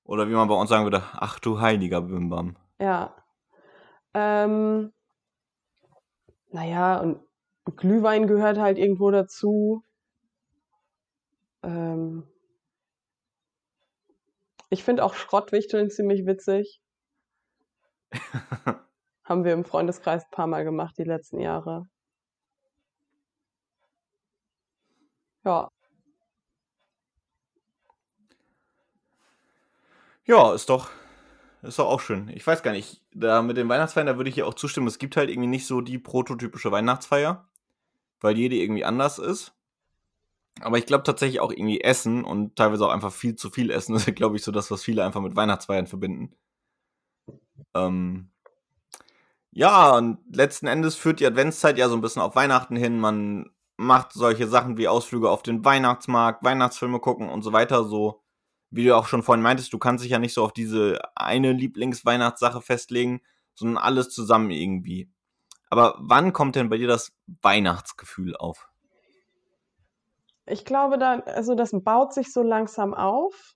Oder 0.04 0.28
wie 0.28 0.34
man 0.34 0.48
bei 0.48 0.54
uns 0.54 0.70
sagen 0.70 0.84
würde, 0.84 1.02
ach 1.12 1.38
du 1.38 1.60
heiliger 1.60 2.00
Bimbam. 2.00 2.56
Ja. 2.80 3.14
Ähm, 4.12 4.92
naja, 6.50 6.98
und 6.98 7.20
Glühwein 7.76 8.26
gehört 8.26 8.58
halt 8.58 8.76
irgendwo 8.76 9.10
dazu. 9.10 9.84
Ähm, 11.62 12.26
ich 14.70 14.84
finde 14.84 15.04
auch 15.04 15.14
Schrottwichteln 15.14 15.90
ziemlich 15.90 16.26
witzig. 16.26 16.80
Haben 19.24 19.44
wir 19.44 19.52
im 19.52 19.64
Freundeskreis 19.64 20.24
ein 20.24 20.30
paar 20.30 20.46
Mal 20.46 20.64
gemacht 20.64 20.96
die 20.98 21.04
letzten 21.04 21.40
Jahre. 21.40 21.86
Ja. 25.44 25.70
Ja, 30.24 30.54
ist 30.54 30.68
doch, 30.68 30.90
ist 31.62 31.78
doch 31.78 31.86
auch 31.88 32.00
schön. 32.00 32.28
Ich 32.28 32.46
weiß 32.46 32.62
gar 32.62 32.72
nicht, 32.72 33.02
da 33.12 33.42
mit 33.42 33.56
den 33.56 33.68
Weihnachtsfeiern, 33.68 34.06
da 34.06 34.16
würde 34.16 34.30
ich 34.30 34.36
ja 34.36 34.44
auch 34.44 34.54
zustimmen. 34.54 34.86
Es 34.86 34.98
gibt 34.98 35.16
halt 35.16 35.30
irgendwie 35.30 35.48
nicht 35.48 35.66
so 35.66 35.80
die 35.80 35.98
prototypische 35.98 36.70
Weihnachtsfeier, 36.70 37.48
weil 38.20 38.36
jede 38.36 38.56
irgendwie 38.56 38.84
anders 38.84 39.18
ist. 39.18 39.52
Aber 40.60 40.78
ich 40.78 40.86
glaube 40.86 41.04
tatsächlich 41.04 41.40
auch 41.40 41.52
irgendwie 41.52 41.80
Essen 41.80 42.24
und 42.24 42.56
teilweise 42.56 42.86
auch 42.86 42.90
einfach 42.90 43.12
viel 43.12 43.36
zu 43.36 43.50
viel 43.50 43.70
Essen 43.70 43.94
ist, 43.96 44.14
glaube 44.14 44.36
ich, 44.36 44.42
so 44.42 44.52
das, 44.52 44.70
was 44.70 44.82
viele 44.82 45.04
einfach 45.04 45.20
mit 45.20 45.36
Weihnachtsfeiern 45.36 45.86
verbinden. 45.86 46.34
Ähm, 47.74 48.30
ja, 49.52 49.96
und 49.96 50.18
letzten 50.32 50.66
Endes 50.66 50.94
führt 50.96 51.20
die 51.20 51.26
Adventszeit 51.26 51.76
ja 51.78 51.88
so 51.88 51.96
ein 51.96 52.00
bisschen 52.00 52.22
auf 52.22 52.36
Weihnachten 52.36 52.76
hin. 52.76 53.00
Man 53.00 53.50
macht 53.76 54.12
solche 54.12 54.46
Sachen 54.46 54.76
wie 54.76 54.88
Ausflüge 54.88 55.30
auf 55.30 55.42
den 55.42 55.64
Weihnachtsmarkt, 55.64 56.44
Weihnachtsfilme 56.44 57.00
gucken 57.00 57.28
und 57.28 57.42
so 57.42 57.52
weiter. 57.52 57.84
So, 57.84 58.22
wie 58.70 58.84
du 58.84 58.96
auch 58.96 59.06
schon 59.06 59.22
vorhin 59.22 59.42
meintest, 59.42 59.72
du 59.72 59.78
kannst 59.78 60.04
dich 60.04 60.12
ja 60.12 60.18
nicht 60.18 60.34
so 60.34 60.44
auf 60.44 60.52
diese 60.52 61.00
eine 61.16 61.52
Lieblingsweihnachtssache 61.52 62.60
festlegen, 62.60 63.22
sondern 63.54 63.78
alles 63.82 64.10
zusammen 64.10 64.50
irgendwie. 64.50 65.10
Aber 65.70 65.96
wann 65.98 66.32
kommt 66.32 66.56
denn 66.56 66.68
bei 66.68 66.78
dir 66.78 66.88
das 66.88 67.12
Weihnachtsgefühl 67.42 68.36
auf? 68.36 68.69
Ich 70.50 70.64
glaube, 70.64 70.98
da, 70.98 71.20
also 71.20 71.54
das 71.54 71.70
baut 71.72 72.12
sich 72.12 72.32
so 72.32 72.42
langsam 72.42 72.94
auf. 72.94 73.54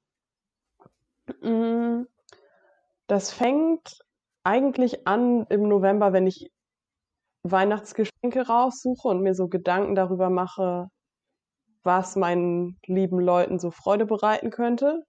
Mm, 1.41 2.05
das 3.07 3.33
fängt 3.33 3.99
eigentlich 4.45 5.07
an 5.07 5.47
im 5.49 5.69
November, 5.69 6.13
wenn 6.13 6.27
ich 6.27 6.51
Weihnachtsgeschenke 7.43 8.47
raussuche 8.47 9.09
und 9.09 9.23
mir 9.23 9.35
so 9.35 9.49
Gedanken 9.49 9.95
darüber 9.95 10.31
mache, 10.31 10.89
was 11.83 12.17
meinen 12.17 12.79
lieben 12.87 13.21
Leuten 13.21 13.59
so 13.59 13.71
Freude 13.71 14.07
bereiten 14.07 14.51
könnte. 14.51 15.05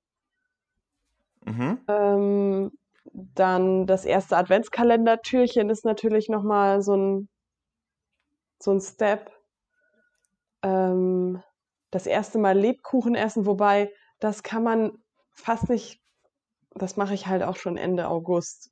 Mhm. 1.46 1.80
Ähm, 1.88 2.72
dann 3.14 3.86
das 3.86 4.04
erste 4.06 4.36
Adventskalendertürchen 4.36 5.70
ist 5.70 5.86
natürlich 5.86 6.28
nochmal 6.28 6.82
so 6.82 6.96
ein, 6.96 7.30
so 8.60 8.72
ein 8.72 8.82
Step. 8.82 9.32
Ähm, 10.64 11.42
das 11.96 12.08
erste 12.08 12.38
Mal 12.40 12.60
Lebkuchen 12.60 13.16
essen, 13.16 13.46
wobei 13.46 13.90
das 14.20 14.44
kann 14.44 14.64
man 14.64 14.92
fast 15.32 15.70
nicht, 15.70 16.02
das 16.72 16.98
mache 16.98 17.14
ich 17.14 17.28
halt 17.28 17.42
auch 17.42 17.56
schon 17.56 17.78
Ende 17.78 18.10
August. 18.10 18.70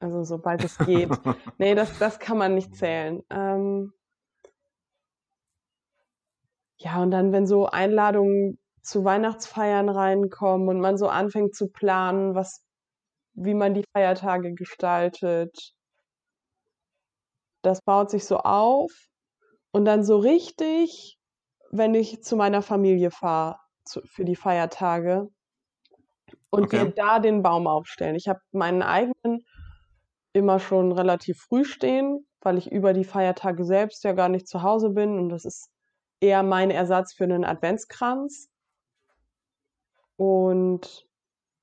Also 0.00 0.24
sobald 0.24 0.64
es 0.64 0.76
geht. 0.78 1.08
nee, 1.58 1.76
das, 1.76 1.96
das 2.00 2.18
kann 2.18 2.36
man 2.36 2.56
nicht 2.56 2.74
zählen. 2.74 3.22
Ähm, 3.30 3.92
ja, 6.78 7.00
und 7.00 7.12
dann, 7.12 7.30
wenn 7.30 7.46
so 7.46 7.66
Einladungen 7.66 8.58
zu 8.82 9.04
Weihnachtsfeiern 9.04 9.88
reinkommen 9.88 10.68
und 10.68 10.80
man 10.80 10.98
so 10.98 11.06
anfängt 11.06 11.54
zu 11.54 11.68
planen, 11.68 12.34
was, 12.34 12.64
wie 13.34 13.54
man 13.54 13.74
die 13.74 13.84
Feiertage 13.92 14.52
gestaltet, 14.52 15.74
das 17.62 17.80
baut 17.82 18.10
sich 18.10 18.24
so 18.24 18.38
auf. 18.38 18.90
Und 19.70 19.84
dann 19.84 20.04
so 20.04 20.18
richtig, 20.18 21.18
wenn 21.76 21.94
ich 21.94 22.22
zu 22.22 22.36
meiner 22.36 22.62
Familie 22.62 23.10
fahre 23.10 23.58
für 24.06 24.24
die 24.24 24.36
Feiertage, 24.36 25.28
und 26.50 26.66
Okay. 26.66 26.84
wir 26.86 26.92
da 26.92 27.18
den 27.18 27.42
Baum 27.42 27.66
aufstellen. 27.66 28.14
Ich 28.14 28.28
habe 28.28 28.40
meinen 28.52 28.82
eigenen 28.82 29.44
immer 30.32 30.60
schon 30.60 30.92
relativ 30.92 31.40
früh 31.40 31.64
stehen, 31.64 32.26
weil 32.40 32.58
ich 32.58 32.70
über 32.70 32.92
die 32.92 33.04
Feiertage 33.04 33.64
selbst 33.64 34.04
ja 34.04 34.12
gar 34.12 34.28
nicht 34.28 34.46
zu 34.46 34.62
Hause 34.62 34.90
bin 34.90 35.18
und 35.18 35.28
das 35.30 35.44
ist 35.44 35.68
eher 36.20 36.42
mein 36.42 36.70
Ersatz 36.70 37.12
für 37.12 37.24
einen 37.24 37.44
Adventskranz. 37.44 38.48
Und 40.16 41.06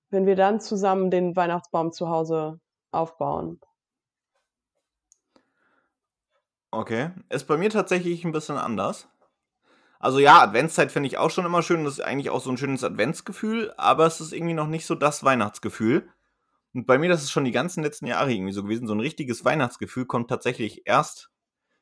wenn 0.10 0.26
wir 0.26 0.36
dann 0.36 0.60
zusammen 0.60 1.10
den 1.10 1.36
Weihnachtsbaum 1.36 1.94
zu 1.94 2.10
Hause 2.10 2.60
aufbauen. 2.92 3.62
Okay. 6.72 7.12
Ist 7.30 7.48
bei 7.48 7.58
mir 7.58 7.70
tatsächlich 7.70 8.24
ein 8.24 8.32
bisschen 8.32 8.58
anders. 8.58 9.11
Also 10.02 10.18
ja, 10.18 10.42
Adventszeit 10.42 10.92
finde 10.92 11.06
ich 11.06 11.20
auch 11.20 11.30
schon 11.30 11.46
immer 11.46 11.62
schön. 11.62 11.84
Das 11.84 11.94
ist 11.94 12.00
eigentlich 12.00 12.32
auch 12.32 12.42
so 12.42 12.50
ein 12.50 12.58
schönes 12.58 12.84
Adventsgefühl, 12.84 13.72
aber 13.78 14.08
es 14.08 14.20
ist 14.20 14.34
irgendwie 14.34 14.56
noch 14.56 14.66
nicht 14.66 14.88
so 14.88 14.96
das 14.96 15.24
Weihnachtsgefühl. 15.24 16.10
Und 16.74 16.88
bei 16.88 16.98
mir, 16.98 17.08
das 17.08 17.22
ist 17.22 17.30
schon 17.30 17.46
die 17.46 17.52
ganzen 17.52 17.84
letzten 17.84 18.08
Jahre 18.08 18.34
irgendwie 18.34 18.52
so 18.52 18.64
gewesen. 18.64 18.88
So 18.88 18.96
ein 18.96 19.00
richtiges 19.00 19.46
Weihnachtsgefühl 19.46 20.08
kommt 20.08 20.28
tatsächlich 20.28 20.88
erst 20.88 21.30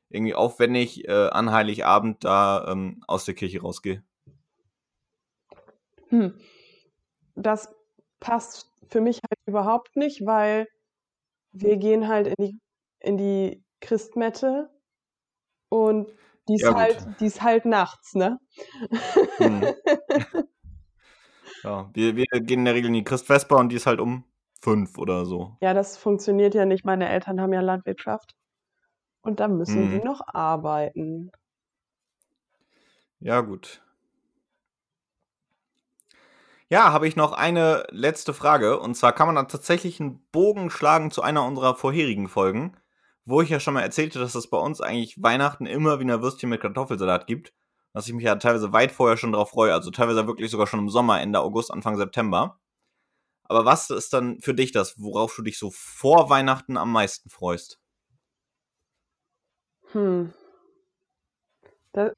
irgendwie 0.09 0.35
auf, 0.35 0.59
wenn 0.59 0.75
ich 0.75 1.07
äh, 1.07 1.29
an 1.29 1.51
Heiligabend 1.51 2.25
da 2.25 2.67
ähm, 2.69 3.01
aus 3.07 3.23
der 3.23 3.35
Kirche 3.35 3.61
rausgehe. 3.61 4.03
Hm. 6.09 6.33
Das 7.35 7.73
passt 8.19 8.69
für 8.89 8.99
mich 8.99 9.21
halt 9.23 9.39
überhaupt 9.45 9.95
nicht, 9.95 10.25
weil 10.25 10.67
wir 11.53 11.77
gehen 11.77 12.09
halt 12.09 12.27
in 12.27 12.45
die, 12.45 12.59
in 12.99 13.17
die 13.17 13.63
Christmette 13.79 14.69
und 15.69 16.11
die 16.49 16.55
ist 16.55 16.63
Ja, 16.63 16.75
halt, 16.75 16.97
die 17.21 17.27
ist 17.27 17.41
halt 17.41 17.65
nachts, 17.65 18.15
ne? 18.15 18.39
Hm. 19.37 19.73
Ja, 21.63 21.89
wir, 21.93 22.15
wir 22.17 22.25
gehen 22.41 22.59
in 22.59 22.65
der 22.65 22.73
Regel 22.75 22.87
in 22.87 22.93
die 22.93 23.03
Christvesper 23.03 23.57
und 23.57 23.69
die 23.69 23.75
ist 23.77 23.85
halt 23.85 23.99
um 23.99 24.23
fünf 24.61 24.97
oder 24.97 25.25
so. 25.25 25.57
Ja, 25.61 25.73
das 25.73 25.97
funktioniert 25.97 26.53
ja 26.53 26.65
nicht. 26.65 26.83
Meine 26.85 27.07
Eltern 27.09 27.39
haben 27.41 27.53
ja 27.53 27.61
Landwirtschaft 27.61 28.35
und 29.21 29.39
da 29.39 29.47
müssen 29.47 29.89
die 29.89 29.99
Hm. 29.99 30.03
noch 30.03 30.21
arbeiten. 30.27 31.31
Ja, 33.21 33.41
gut. 33.41 33.81
Ja, 36.69 36.91
habe 36.93 37.07
ich 37.07 37.15
noch 37.15 37.31
eine 37.33 37.85
letzte 37.89 38.33
Frage. 38.33 38.79
Und 38.79 38.95
zwar 38.95 39.13
kann 39.13 39.27
man 39.27 39.35
da 39.35 39.43
tatsächlich 39.43 39.99
einen 39.99 40.19
Bogen 40.31 40.69
schlagen 40.69 41.09
zu 41.11 41.21
einer 41.23 41.43
unserer 41.45 41.75
vorherigen 41.75 42.27
Folgen, 42.27 42.77
wo 43.29 43.41
ich 43.41 43.49
ja 43.49 43.59
schon 43.59 43.75
mal 43.75 43.83
erzählte, 43.83 44.17
dass 44.19 44.33
es 44.33 44.49
bei 44.49 44.57
uns 44.57 44.81
eigentlich 44.81 45.21
Weihnachten 45.21 45.67
immer 45.67 45.99
Wiener 45.99 46.21
Würstchen 46.23 46.49
mit 46.49 46.61
Kartoffelsalat 46.61 47.27
gibt. 47.27 47.53
Dass 47.93 48.07
ich 48.07 48.13
mich 48.13 48.25
ja 48.25 48.35
teilweise 48.35 48.73
weit 48.73 48.91
vorher 48.91 49.17
schon 49.17 49.31
drauf 49.31 49.51
freue. 49.51 49.73
Also 49.73 49.91
teilweise 49.91 50.25
wirklich 50.27 50.49
sogar 50.51 50.67
schon 50.67 50.79
im 50.79 50.89
Sommer, 50.89 51.21
Ende 51.21 51.39
August, 51.39 51.71
Anfang 51.71 51.95
September. 51.97 52.59
Aber 53.43 53.65
was 53.65 53.89
ist 53.89 54.13
dann 54.13 54.39
für 54.41 54.53
dich 54.53 54.71
das, 54.71 54.99
worauf 54.99 55.35
du 55.35 55.43
dich 55.43 55.59
so 55.59 55.71
vor 55.71 56.29
Weihnachten 56.29 56.77
am 56.77 56.91
meisten 56.91 57.29
freust? 57.29 57.79
Hm. 59.91 60.33
Da, 61.93 62.11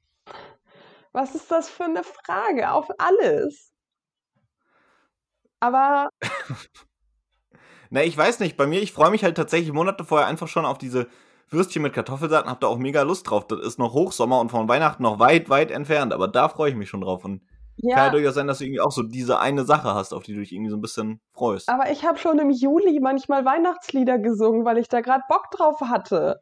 was 1.12 1.34
ist 1.34 1.50
das 1.50 1.68
für 1.68 1.84
eine 1.84 2.04
Frage? 2.04 2.70
Auf 2.70 2.88
alles. 2.98 3.72
Aber 5.60 6.08
Na, 7.92 8.02
ich 8.02 8.16
weiß 8.16 8.40
nicht, 8.40 8.56
bei 8.56 8.66
mir, 8.66 8.80
ich 8.80 8.90
freue 8.90 9.10
mich 9.10 9.22
halt 9.22 9.36
tatsächlich 9.36 9.70
Monate 9.70 10.02
vorher 10.02 10.26
einfach 10.26 10.48
schon 10.48 10.64
auf 10.64 10.78
diese 10.78 11.08
Würstchen 11.50 11.82
mit 11.82 11.92
Kartoffelsalat 11.92 12.46
und 12.46 12.50
hab 12.50 12.60
da 12.60 12.66
auch 12.66 12.78
mega 12.78 13.02
Lust 13.02 13.28
drauf. 13.28 13.46
Das 13.46 13.60
ist 13.60 13.78
noch 13.78 13.92
Hochsommer 13.92 14.40
und 14.40 14.48
von 14.48 14.66
Weihnachten 14.66 15.02
noch 15.02 15.18
weit, 15.18 15.50
weit 15.50 15.70
entfernt, 15.70 16.14
aber 16.14 16.26
da 16.26 16.48
freue 16.48 16.70
ich 16.70 16.76
mich 16.76 16.88
schon 16.88 17.02
drauf. 17.02 17.22
Und 17.22 17.42
kann 17.90 17.90
ja 17.90 18.06
ja, 18.06 18.10
durchaus 18.10 18.34
sein, 18.34 18.46
dass 18.46 18.58
du 18.58 18.64
irgendwie 18.64 18.80
auch 18.80 18.92
so 18.92 19.02
diese 19.02 19.40
eine 19.40 19.66
Sache 19.66 19.92
hast, 19.94 20.14
auf 20.14 20.22
die 20.22 20.32
du 20.32 20.40
dich 20.40 20.52
irgendwie 20.52 20.70
so 20.70 20.76
ein 20.78 20.80
bisschen 20.80 21.20
freust. 21.34 21.68
aber 21.68 21.90
ich 21.90 22.02
habe 22.06 22.16
schon 22.16 22.38
im 22.38 22.48
Juli 22.48 22.98
manchmal 22.98 23.44
Weihnachtslieder 23.44 24.18
gesungen, 24.18 24.64
weil 24.64 24.78
ich 24.78 24.88
da 24.88 25.02
gerade 25.02 25.24
Bock 25.28 25.50
drauf 25.50 25.78
hatte. 25.82 26.40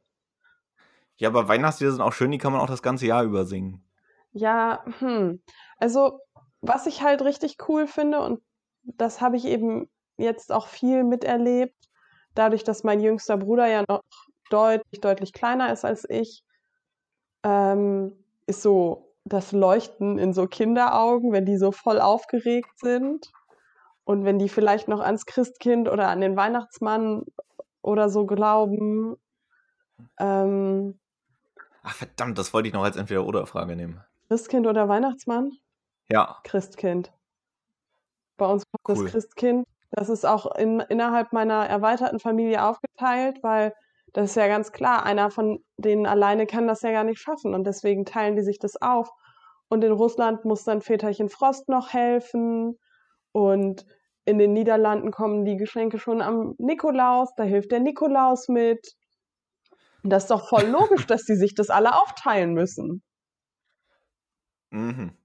Ja, 1.17 1.31
aber 1.31 1.49
Weihnachtslieder 1.49 1.91
sind 1.91 2.01
auch 2.01 2.13
schön, 2.13 2.31
die 2.31 2.39
kann 2.39 2.53
man 2.53 2.61
auch 2.61 2.67
das 2.67 2.83
ganze 2.83 3.07
Jahr 3.07 3.25
über 3.25 3.45
singen. 3.45 3.83
Ja, 4.31 4.85
hm. 5.01 5.43
Also, 5.79 6.21
was 6.61 6.87
ich 6.87 7.03
halt 7.03 7.23
richtig 7.23 7.57
cool 7.69 7.89
finde, 7.89 8.21
und 8.21 8.41
das 8.85 9.21
habe 9.21 9.37
ich 9.37 9.47
eben 9.47 9.89
jetzt 10.21 10.53
auch 10.53 10.67
viel 10.67 11.05
miterlebt, 11.05 11.77
dadurch, 12.35 12.65
dass 12.65 12.85
mein 12.85 13.01
jüngster 13.01 13.37
Bruder 13.37 13.67
ja 13.67 13.85
noch 13.89 14.03
deutlich, 14.51 15.01
deutlich 15.01 15.33
kleiner 15.33 15.73
ist 15.73 15.85
als 15.85 16.09
ich, 16.09 16.45
ähm, 17.43 18.13
ist 18.47 18.63
so 18.63 19.15
das 19.25 19.53
Leuchten 19.53 20.19
in 20.19 20.33
so 20.33 20.47
Kinderaugen, 20.47 21.33
wenn 21.33 21.45
die 21.45 21.57
so 21.57 21.73
voll 21.73 22.01
aufgeregt 22.01 22.79
sind 22.79 23.31
und 24.05 24.25
wenn 24.25 24.39
die 24.39 24.49
vielleicht 24.49 24.89
noch 24.89 25.01
ans 25.01 25.27
Christkind 25.27 25.89
oder 25.89 26.09
an 26.09 26.21
den 26.21 26.37
Weihnachtsmann 26.37 27.25
oder 27.83 28.09
so 28.09 28.27
glauben. 28.27 29.17
Ähm, 30.19 30.99
Ach 31.83 31.95
verdammt, 31.95 32.39
das 32.39 32.53
wollte 32.53 32.69
ich 32.69 32.75
noch 32.75 32.83
als 32.83 32.97
Entweder-Oder-Frage 32.97 33.77
nehmen. 33.77 34.03
Christkind 34.29 34.67
oder 34.67 34.89
Weihnachtsmann? 34.89 35.53
Ja, 36.11 36.39
Christkind. 36.45 37.13
Bei 38.37 38.47
uns 38.47 38.65
kommt 38.71 38.99
Cool. 38.99 39.05
das 39.05 39.13
Christkind. 39.13 39.67
Das 39.91 40.09
ist 40.09 40.25
auch 40.25 40.55
in, 40.57 40.81
innerhalb 40.81 41.33
meiner 41.33 41.67
erweiterten 41.67 42.21
Familie 42.21 42.65
aufgeteilt, 42.65 43.43
weil 43.43 43.75
das 44.13 44.31
ist 44.31 44.37
ja 44.37 44.49
ganz 44.49 44.73
klar, 44.73 45.05
einer 45.05 45.31
von 45.31 45.65
denen 45.77 46.07
alleine 46.07 46.47
kann 46.47 46.67
das 46.67 46.83
ja 46.83 46.91
gar 46.91 47.05
nicht 47.05 47.21
schaffen 47.21 47.55
und 47.55 47.65
deswegen 47.65 48.05
teilen 48.05 48.37
die 48.37 48.43
sich 48.43 48.59
das 48.59 48.81
auf. 48.81 49.11
Und 49.69 49.85
in 49.85 49.93
Russland 49.93 50.45
muss 50.45 50.65
dann 50.65 50.81
Väterchen 50.81 51.29
Frost 51.29 51.69
noch 51.69 51.93
helfen 51.93 52.79
und 53.33 53.87
in 54.25 54.39
den 54.39 54.53
Niederlanden 54.53 55.11
kommen 55.13 55.45
die 55.45 55.57
Geschenke 55.57 55.99
schon 55.99 56.23
am 56.23 56.55
Nikolaus, 56.59 57.35
da 57.37 57.45
hilft 57.45 57.73
der 57.73 57.81
Nikolaus 57.81 58.49
mit. 58.49 58.95
Und 60.03 60.11
das 60.11 60.25
ist 60.25 60.31
doch 60.31 60.49
voll 60.49 60.67
logisch, 60.67 61.07
dass 61.07 61.25
die 61.25 61.37
sich 61.37 61.55
das 61.55 61.71
alle 61.71 61.95
aufteilen 61.95 62.53
müssen. 62.55 63.03
mhm. 64.71 65.17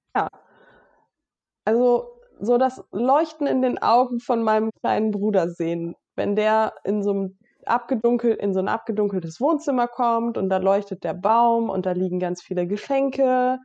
Also 1.66 2.15
so 2.40 2.58
das 2.58 2.84
Leuchten 2.92 3.48
in 3.48 3.62
den 3.62 3.82
Augen 3.82 4.20
von 4.20 4.44
meinem 4.44 4.70
kleinen 4.82 5.12
Bruder 5.12 5.50
sehen, 5.50 5.96
wenn 6.16 6.36
der 6.36 6.74
in 6.84 7.04
so 7.04 7.12
einem 7.12 7.38
abgedunkelt, 7.66 8.40
in 8.40 8.54
so 8.54 8.60
ein 8.60 8.68
abgedunkeltes 8.68 9.42
Wohnzimmer 9.42 9.88
kommt 9.88 10.38
und 10.38 10.50
da 10.50 10.58
leuchtet 10.58 11.04
der 11.04 11.14
Baum 11.16 11.70
und 11.70 11.86
da 11.86 11.94
liegen 11.94 12.20
ganz 12.20 12.44
viele 12.44 12.68
Geschenke 12.68 13.58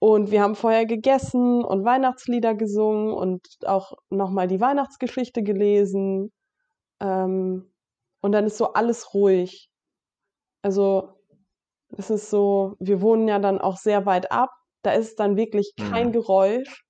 und 0.00 0.30
wir 0.30 0.42
haben 0.42 0.54
vorher 0.54 0.86
gegessen 0.86 1.64
und 1.64 1.84
Weihnachtslieder 1.84 2.54
gesungen 2.54 3.12
und 3.12 3.42
auch 3.66 3.92
nochmal 4.10 4.46
die 4.48 4.60
Weihnachtsgeschichte 4.60 5.42
gelesen 5.42 6.30
ähm, 7.00 7.72
und 8.22 8.32
dann 8.32 8.46
ist 8.46 8.58
so 8.58 8.74
alles 8.74 9.14
ruhig. 9.14 9.70
Also 10.62 11.14
es 11.96 12.10
ist 12.10 12.30
so, 12.30 12.76
wir 12.80 13.02
wohnen 13.02 13.28
ja 13.28 13.38
dann 13.38 13.60
auch 13.60 13.76
sehr 13.78 14.06
weit 14.06 14.32
ab, 14.32 14.50
da 14.82 14.92
ist 14.92 15.20
dann 15.20 15.36
wirklich 15.36 15.74
kein 15.76 16.08
Mhm. 16.08 16.12
Geräusch. 16.12 16.84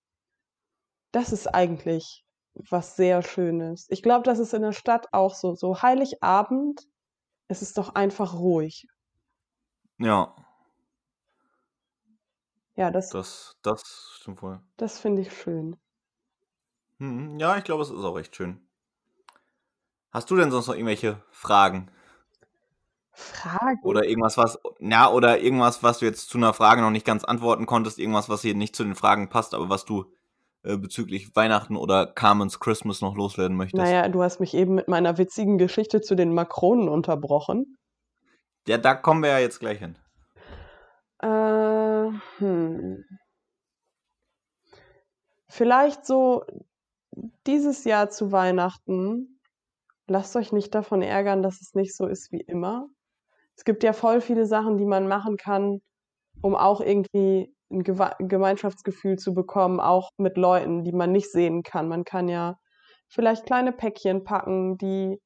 Das 1.12 1.32
ist 1.32 1.46
eigentlich 1.48 2.24
was 2.54 2.96
sehr 2.96 3.22
Schönes. 3.22 3.86
Ich 3.90 4.02
glaube, 4.02 4.24
das 4.24 4.38
ist 4.38 4.54
in 4.54 4.62
der 4.62 4.72
Stadt 4.72 5.06
auch 5.12 5.34
so. 5.34 5.54
So 5.54 5.82
Heiligabend, 5.82 6.86
es 7.48 7.62
ist 7.62 7.78
doch 7.78 7.94
einfach 7.94 8.34
ruhig. 8.34 8.86
Ja, 9.98 10.34
Ja, 12.76 12.90
das, 12.90 13.10
das, 13.10 13.56
das 13.62 13.82
stimmt 14.20 14.40
wohl. 14.42 14.60
das 14.78 14.98
finde 14.98 15.22
ich 15.22 15.32
schön. 15.36 15.76
Mhm. 16.98 17.38
Ja, 17.40 17.56
ich 17.56 17.64
glaube, 17.64 17.82
es 17.82 17.90
ist 17.90 18.04
auch 18.04 18.16
echt 18.18 18.36
schön. 18.36 18.60
Hast 20.10 20.30
du 20.30 20.36
denn 20.36 20.50
sonst 20.50 20.66
noch 20.66 20.74
irgendwelche 20.74 21.22
Fragen? 21.30 21.90
Fragen? 23.12 23.80
Oder 23.82 24.04
irgendwas, 24.04 24.36
was, 24.36 24.58
ja, 24.80 25.08
oder 25.10 25.40
irgendwas, 25.40 25.82
was 25.82 25.98
du 25.98 26.04
jetzt 26.04 26.28
zu 26.28 26.38
einer 26.38 26.52
Frage 26.54 26.80
noch 26.82 26.90
nicht 26.90 27.06
ganz 27.06 27.24
antworten 27.24 27.66
konntest, 27.66 27.98
irgendwas, 27.98 28.28
was 28.28 28.42
hier 28.42 28.54
nicht 28.54 28.74
zu 28.74 28.84
den 28.84 28.94
Fragen 28.96 29.28
passt, 29.28 29.54
aber 29.54 29.68
was 29.68 29.84
du 29.84 30.12
äh, 30.64 30.76
bezüglich 30.76 31.34
Weihnachten 31.36 31.76
oder 31.76 32.06
Carmen's 32.06 32.60
Christmas 32.60 33.00
noch 33.00 33.14
loswerden 33.14 33.56
möchtest. 33.56 33.82
Naja, 33.82 34.08
du 34.08 34.22
hast 34.22 34.40
mich 34.40 34.54
eben 34.54 34.74
mit 34.74 34.88
meiner 34.88 35.16
witzigen 35.16 35.58
Geschichte 35.58 36.00
zu 36.00 36.14
den 36.14 36.34
Makronen 36.34 36.88
unterbrochen. 36.88 37.76
Ja, 38.66 38.76
da 38.76 38.94
kommen 38.94 39.22
wir 39.22 39.30
ja 39.30 39.38
jetzt 39.38 39.60
gleich 39.60 39.78
hin. 39.78 39.96
Äh, 41.22 42.10
hm. 42.38 43.04
Vielleicht 45.48 46.04
so 46.04 46.44
dieses 47.46 47.84
Jahr 47.84 48.10
zu 48.10 48.32
Weihnachten. 48.32 49.40
Lasst 50.06 50.36
euch 50.36 50.52
nicht 50.52 50.74
davon 50.74 51.02
ärgern, 51.02 51.42
dass 51.42 51.60
es 51.60 51.74
nicht 51.74 51.96
so 51.96 52.06
ist 52.06 52.32
wie 52.32 52.40
immer. 52.40 52.88
Es 53.56 53.64
gibt 53.64 53.82
ja 53.82 53.92
voll 53.92 54.20
viele 54.20 54.46
Sachen, 54.46 54.76
die 54.76 54.84
man 54.84 55.08
machen 55.08 55.36
kann, 55.36 55.80
um 56.42 56.54
auch 56.54 56.80
irgendwie 56.80 57.54
ein 57.70 57.82
Gemeinschaftsgefühl 57.82 59.16
zu 59.16 59.34
bekommen, 59.34 59.80
auch 59.80 60.10
mit 60.16 60.36
Leuten, 60.36 60.84
die 60.84 60.92
man 60.92 61.12
nicht 61.12 61.30
sehen 61.30 61.62
kann. 61.62 61.88
Man 61.88 62.04
kann 62.04 62.28
ja 62.28 62.58
vielleicht 63.08 63.46
kleine 63.46 63.72
Päckchen 63.72 64.24
packen, 64.24 64.78
die 64.78 65.20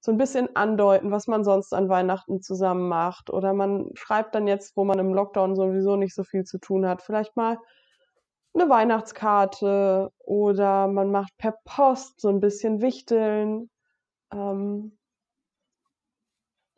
so 0.00 0.12
ein 0.12 0.18
bisschen 0.18 0.54
andeuten, 0.54 1.10
was 1.10 1.26
man 1.26 1.44
sonst 1.44 1.72
an 1.74 1.88
Weihnachten 1.88 2.40
zusammen 2.40 2.88
macht. 2.88 3.30
Oder 3.30 3.52
man 3.52 3.90
schreibt 3.94 4.34
dann 4.34 4.46
jetzt, 4.46 4.76
wo 4.76 4.84
man 4.84 4.98
im 4.98 5.12
Lockdown 5.12 5.56
sowieso 5.56 5.96
nicht 5.96 6.14
so 6.14 6.22
viel 6.24 6.44
zu 6.44 6.58
tun 6.58 6.86
hat, 6.86 7.02
vielleicht 7.02 7.36
mal 7.36 7.58
eine 8.54 8.68
Weihnachtskarte 8.68 10.10
oder 10.18 10.88
man 10.88 11.10
macht 11.10 11.36
per 11.38 11.54
Post 11.64 12.20
so 12.20 12.28
ein 12.28 12.40
bisschen 12.40 12.80
Wichteln. 12.80 13.70
Ähm, 14.32 14.98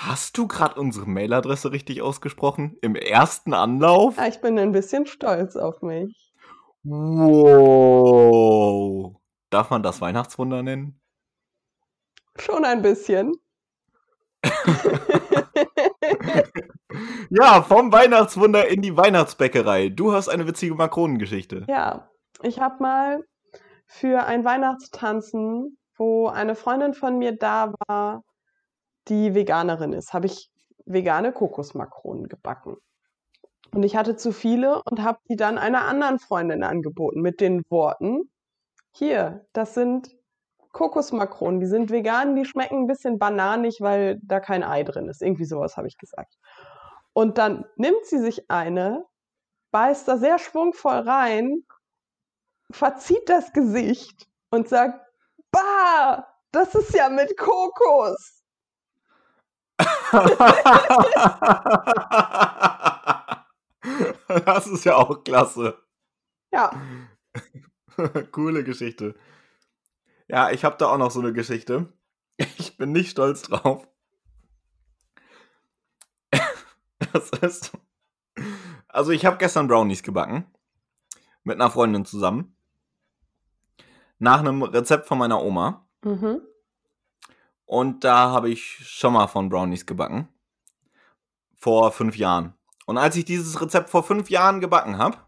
Hast 0.00 0.38
du 0.38 0.48
gerade 0.48 0.80
unsere 0.80 1.06
Mailadresse 1.06 1.70
richtig 1.70 2.00
ausgesprochen? 2.00 2.78
Im 2.80 2.96
ersten 2.96 3.52
Anlauf? 3.52 4.16
Ich 4.26 4.40
bin 4.40 4.58
ein 4.58 4.72
bisschen 4.72 5.04
stolz 5.06 5.54
auf 5.54 5.82
mich. 5.82 6.32
Wow. 6.82 8.00
Darf 9.50 9.68
man 9.68 9.82
das 9.82 10.00
Weihnachtswunder 10.00 10.62
nennen? 10.62 10.98
Schon 12.36 12.64
ein 12.64 12.80
bisschen. 12.82 13.32
Ja, 17.30 17.62
vom 17.62 17.90
Weihnachtswunder 17.92 18.68
in 18.68 18.82
die 18.82 18.94
Weihnachtsbäckerei. 18.94 19.88
Du 19.88 20.12
hast 20.12 20.28
eine 20.28 20.46
witzige 20.46 20.74
Makronengeschichte. 20.74 21.64
Ja, 21.66 22.10
ich 22.42 22.60
habe 22.60 22.82
mal 22.82 23.24
für 23.86 24.24
ein 24.24 24.44
Weihnachtstanzen, 24.44 25.78
wo 25.96 26.28
eine 26.28 26.54
Freundin 26.54 26.92
von 26.92 27.16
mir 27.16 27.32
da 27.32 27.72
war, 27.88 28.22
die 29.08 29.34
Veganerin 29.34 29.92
ist, 29.92 30.12
habe 30.12 30.26
ich 30.26 30.50
vegane 30.84 31.32
Kokosmakronen 31.32 32.28
gebacken. 32.28 32.76
Und 33.74 33.82
ich 33.84 33.96
hatte 33.96 34.16
zu 34.16 34.32
viele 34.32 34.82
und 34.82 35.02
habe 35.02 35.18
die 35.28 35.36
dann 35.36 35.58
einer 35.58 35.86
anderen 35.86 36.18
Freundin 36.18 36.62
angeboten 36.62 37.20
mit 37.20 37.40
den 37.40 37.62
Worten, 37.70 38.30
hier, 38.92 39.46
das 39.54 39.74
sind 39.74 40.14
Kokosmakronen, 40.72 41.60
die 41.60 41.66
sind 41.66 41.90
vegan, 41.90 42.36
die 42.36 42.44
schmecken 42.44 42.82
ein 42.82 42.86
bisschen 42.86 43.18
bananig, 43.18 43.80
weil 43.80 44.18
da 44.22 44.40
kein 44.40 44.62
Ei 44.62 44.82
drin 44.84 45.08
ist. 45.08 45.22
Irgendwie 45.22 45.44
sowas 45.44 45.76
habe 45.76 45.88
ich 45.88 45.96
gesagt. 45.98 46.34
Und 47.14 47.38
dann 47.38 47.64
nimmt 47.76 48.04
sie 48.04 48.18
sich 48.18 48.50
eine, 48.50 49.04
beißt 49.70 50.08
da 50.08 50.18
sehr 50.18 50.38
schwungvoll 50.38 51.00
rein, 51.00 51.64
verzieht 52.70 53.28
das 53.28 53.52
Gesicht 53.52 54.28
und 54.50 54.68
sagt, 54.68 55.00
bah, 55.50 56.26
das 56.52 56.74
ist 56.74 56.94
ja 56.94 57.08
mit 57.08 57.36
Kokos. 57.38 58.41
das 64.44 64.66
ist 64.66 64.84
ja 64.84 64.96
auch 64.96 65.24
klasse. 65.24 65.78
Ja, 66.52 66.70
Coole 68.32 68.64
Geschichte. 68.64 69.14
Ja, 70.28 70.50
ich 70.50 70.64
habe 70.64 70.76
da 70.78 70.86
auch 70.86 70.98
noch 70.98 71.10
so 71.10 71.20
eine 71.20 71.32
Geschichte. 71.32 71.92
Ich 72.36 72.76
bin 72.76 72.92
nicht 72.92 73.10
stolz 73.10 73.42
drauf. 73.42 73.86
Das 77.12 77.30
ist. 77.30 77.72
Also, 78.88 79.10
ich 79.10 79.26
habe 79.26 79.36
gestern 79.36 79.68
Brownies 79.68 80.02
gebacken. 80.02 80.46
Mit 81.44 81.60
einer 81.60 81.70
Freundin 81.70 82.04
zusammen. 82.04 82.56
Nach 84.18 84.38
einem 84.38 84.62
Rezept 84.62 85.06
von 85.06 85.18
meiner 85.18 85.42
Oma. 85.42 85.88
mhm. 86.02 86.40
Und 87.66 88.04
da 88.04 88.30
habe 88.30 88.50
ich 88.50 88.78
schon 88.86 89.14
mal 89.14 89.26
von 89.26 89.48
Brownies 89.48 89.86
gebacken. 89.86 90.28
Vor 91.54 91.92
fünf 91.92 92.16
Jahren. 92.16 92.54
Und 92.86 92.98
als 92.98 93.16
ich 93.16 93.24
dieses 93.24 93.60
Rezept 93.60 93.90
vor 93.90 94.02
fünf 94.02 94.30
Jahren 94.30 94.60
gebacken 94.60 94.98
habe, 94.98 95.18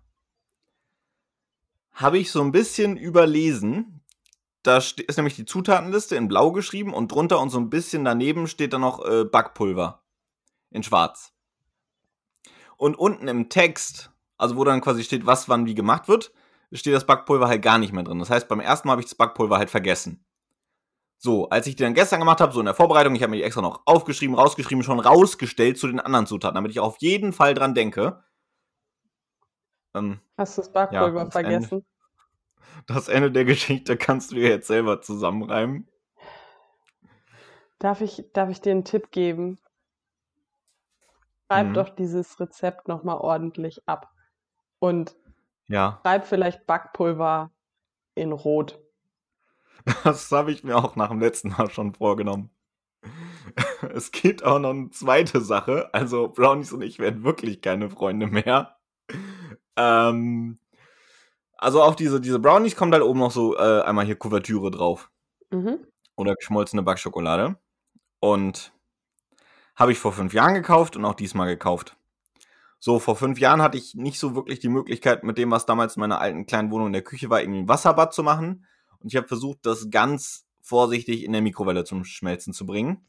habe 1.93 2.19
ich 2.19 2.31
so 2.31 2.43
ein 2.43 2.53
bisschen 2.53 2.97
überlesen. 2.97 4.01
Da 4.63 4.79
ist 4.79 5.17
nämlich 5.17 5.37
die 5.37 5.45
Zutatenliste 5.45 6.17
in 6.17 6.29
blau 6.29 6.51
geschrieben 6.51 6.93
und 6.93 7.13
drunter 7.13 7.41
und 7.41 7.51
so 7.51 7.59
ein 7.59 7.71
bisschen 7.71 8.05
daneben 8.05 8.49
steht 8.49 8.73
dann 8.73 8.81
noch 8.81 9.05
äh, 9.05 9.25
Backpulver 9.25 10.03
in 10.71 10.83
schwarz. 10.83 11.33
Und 12.77 12.97
unten 12.97 13.29
im 13.29 13.49
Text, 13.49 14.11
also 14.37 14.57
wo 14.57 14.65
dann 14.65 14.81
quasi 14.81 15.05
steht, 15.05 15.27
was 15.27 15.49
wann 15.49 15.67
wie 15.67 15.75
gemacht 15.75 16.09
wird, 16.09 16.33
steht 16.73 16.95
das 16.95 17.07
Backpulver 17.07 17.47
halt 17.47 17.63
gar 17.63 17.79
nicht 17.79 17.93
mehr 17.93 18.03
drin. 18.03 18.19
Das 18.19 18.31
heißt, 18.31 18.49
beim 18.49 18.61
ersten 18.61 18.89
Mal 18.89 18.93
habe 18.93 19.03
ich 19.03 19.07
das 19.07 19.15
Backpulver 19.15 19.59
halt 19.59 19.71
vergessen. 19.71 20.24
So, 21.19 21.49
als 21.49 21.67
ich 21.67 21.77
die 21.77 21.83
dann 21.83 21.95
gestern 21.95 22.21
gemacht 22.21 22.41
habe, 22.41 22.53
so 22.53 22.61
in 22.61 22.67
der 22.67 22.75
Vorbereitung, 22.75 23.15
ich 23.15 23.23
habe 23.23 23.31
mir 23.31 23.37
die 23.39 23.43
extra 23.45 23.63
noch 23.63 23.83
aufgeschrieben, 23.87 24.35
rausgeschrieben, 24.35 24.85
schon 24.85 25.01
rausgestellt 25.01 25.79
zu 25.79 25.87
den 25.87 26.01
anderen 26.01 26.27
Zutaten, 26.27 26.55
damit 26.55 26.71
ich 26.71 26.81
auf 26.81 26.97
jeden 26.99 27.33
Fall 27.33 27.55
dran 27.55 27.75
denke. 27.75 28.23
Ähm, 29.95 30.21
Hast 30.37 30.59
du 30.59 30.63
das 30.63 30.73
Backpulver 30.73 31.25
das 31.25 31.33
vergessen? 31.33 31.85
das 32.87 33.09
Ende 33.09 33.33
der 33.33 33.45
Geschichte 33.45 33.97
kannst 33.97 34.33
du 34.33 34.37
dir 34.37 34.49
jetzt 34.49 34.67
selber 34.67 35.01
zusammenreimen. 35.01 35.89
Darf 37.79 38.01
ich, 38.01 38.25
darf 38.33 38.51
ich 38.51 38.61
dir 38.61 38.73
einen 38.73 38.85
Tipp 38.85 39.11
geben? 39.11 39.59
Schreib 41.51 41.69
Mhm. 41.69 41.75
doch 41.75 41.89
dieses 41.91 42.41
Rezept 42.41 42.89
nochmal 42.89 43.19
ordentlich 43.19 43.87
ab. 43.87 44.11
Und 44.79 45.17
Ja, 45.69 46.01
schreib 46.03 46.27
vielleicht 46.27 46.67
Backpulver 46.67 47.51
in 48.15 48.33
Rot. 48.33 48.81
Das 50.05 50.31
habe 50.33 50.53
ich 50.53 50.65
mir 50.65 50.77
auch 50.77 50.97
nach 50.97 51.11
dem 51.11 51.21
letzten 51.21 51.51
Mal 51.51 51.71
schon 51.71 51.95
vorgenommen. 51.95 52.51
Es 53.95 54.11
gibt 54.11 54.43
auch 54.43 54.59
noch 54.59 54.71
eine 54.71 54.91
zweite 54.91 55.41
Sache. 55.41 55.91
Also 55.93 56.29
Brownies 56.29 56.73
und 56.73 56.83
ich 56.83 56.99
werden 56.99 57.23
wirklich 57.23 57.61
keine 57.61 57.91
Freunde 57.91 58.27
mehr. 58.27 58.79
Ähm, 59.77 60.59
also 61.59 61.83
auf 61.83 61.95
diese, 61.95 62.21
diese 62.21 62.39
Brownies 62.39 62.77
kommt 62.77 62.95
halt 62.95 63.03
oben 63.03 63.21
noch 63.21 63.31
so 63.31 63.57
äh, 63.57 63.83
einmal 63.83 64.07
hier 64.07 64.17
Kuvertüre 64.17 64.71
drauf. 64.71 65.11
Mhm. 65.51 65.87
oder 66.17 66.35
geschmolzene 66.35 66.83
Backschokolade. 66.83 67.57
Und 68.21 68.73
habe 69.77 69.93
ich 69.93 69.99
vor 69.99 70.13
fünf 70.13 70.33
Jahren 70.33 70.55
gekauft 70.55 70.97
und 70.97 71.05
auch 71.05 71.15
diesmal 71.15 71.49
gekauft. 71.49 71.97
So, 72.79 72.99
vor 72.99 73.17
fünf 73.17 73.39
Jahren 73.39 73.63
hatte 73.63 73.79
ich 73.79 73.95
nicht 73.95 74.19
so 74.19 74.35
wirklich 74.35 74.61
die 74.61 74.69
Möglichkeit, 74.69 75.25
mit 75.25 75.39
dem, 75.39 75.51
was 75.51 75.67
damals 75.67 75.97
in 75.97 76.01
meiner 76.01 76.21
alten 76.21 76.47
kleinen 76.47 76.71
Wohnung 76.71 76.89
in 76.89 76.93
der 76.93 77.03
Küche 77.03 77.31
war, 77.31 77.41
irgendwie 77.41 77.61
ein 77.61 77.69
Wasserbad 77.69 78.13
zu 78.13 78.23
machen. 78.23 78.67
Und 79.05 79.13
ich 79.13 79.17
habe 79.17 79.29
versucht, 79.29 79.59
das 79.67 79.91
ganz 79.91 80.47
vorsichtig 80.63 81.25
in 81.25 81.33
der 81.33 81.43
Mikrowelle 81.43 81.85
zum 81.85 82.05
Schmelzen 82.05 82.55
zu 82.55 82.65
bringen. 82.65 83.07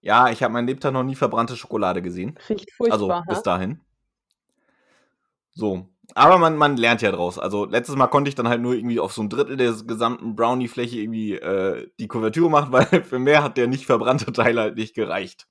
Ja, 0.00 0.30
ich 0.30 0.42
habe 0.42 0.54
mein 0.54 0.66
Lebtag 0.66 0.94
noch 0.94 1.02
nie 1.02 1.14
verbrannte 1.14 1.58
Schokolade 1.58 2.00
gesehen. 2.00 2.38
Riecht 2.48 2.70
Also 2.88 3.08
furchtbar, 3.08 3.24
bis 3.28 3.36
ha? 3.38 3.42
dahin. 3.42 3.80
So. 5.52 5.90
Aber 6.14 6.38
man, 6.38 6.56
man 6.56 6.78
lernt 6.78 7.02
ja 7.02 7.12
draus. 7.12 7.38
Also 7.38 7.66
letztes 7.66 7.96
Mal 7.96 8.06
konnte 8.06 8.30
ich 8.30 8.34
dann 8.34 8.48
halt 8.48 8.62
nur 8.62 8.72
irgendwie 8.72 8.98
auf 8.98 9.12
so 9.12 9.22
ein 9.22 9.28
Drittel 9.28 9.58
der 9.58 9.72
gesamten 9.72 10.34
Brownie-Fläche 10.34 11.00
irgendwie 11.00 11.34
äh, 11.34 11.90
die 12.00 12.08
Kuvertüre 12.08 12.48
machen, 12.48 12.72
weil 12.72 13.04
für 13.04 13.18
mehr 13.18 13.42
hat 13.42 13.58
der 13.58 13.66
nicht 13.66 13.84
verbrannte 13.84 14.32
Teil 14.32 14.58
halt 14.58 14.76
nicht 14.76 14.94
gereicht. 14.94 15.48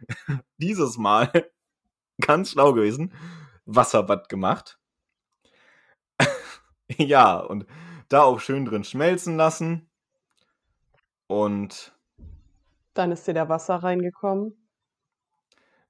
Dieses 0.58 0.98
Mal, 0.98 1.30
ganz 2.20 2.50
schlau 2.50 2.72
gewesen, 2.72 3.12
Wasserbad 3.66 4.28
gemacht. 4.28 4.80
ja, 6.98 7.38
und 7.38 7.66
da 8.08 8.22
auch 8.22 8.40
schön 8.40 8.64
drin 8.64 8.84
schmelzen 8.84 9.36
lassen. 9.36 9.88
Und 11.26 11.92
Dann 12.94 13.12
ist 13.12 13.26
dir 13.26 13.34
da 13.34 13.48
Wasser 13.48 13.76
reingekommen. 13.76 14.54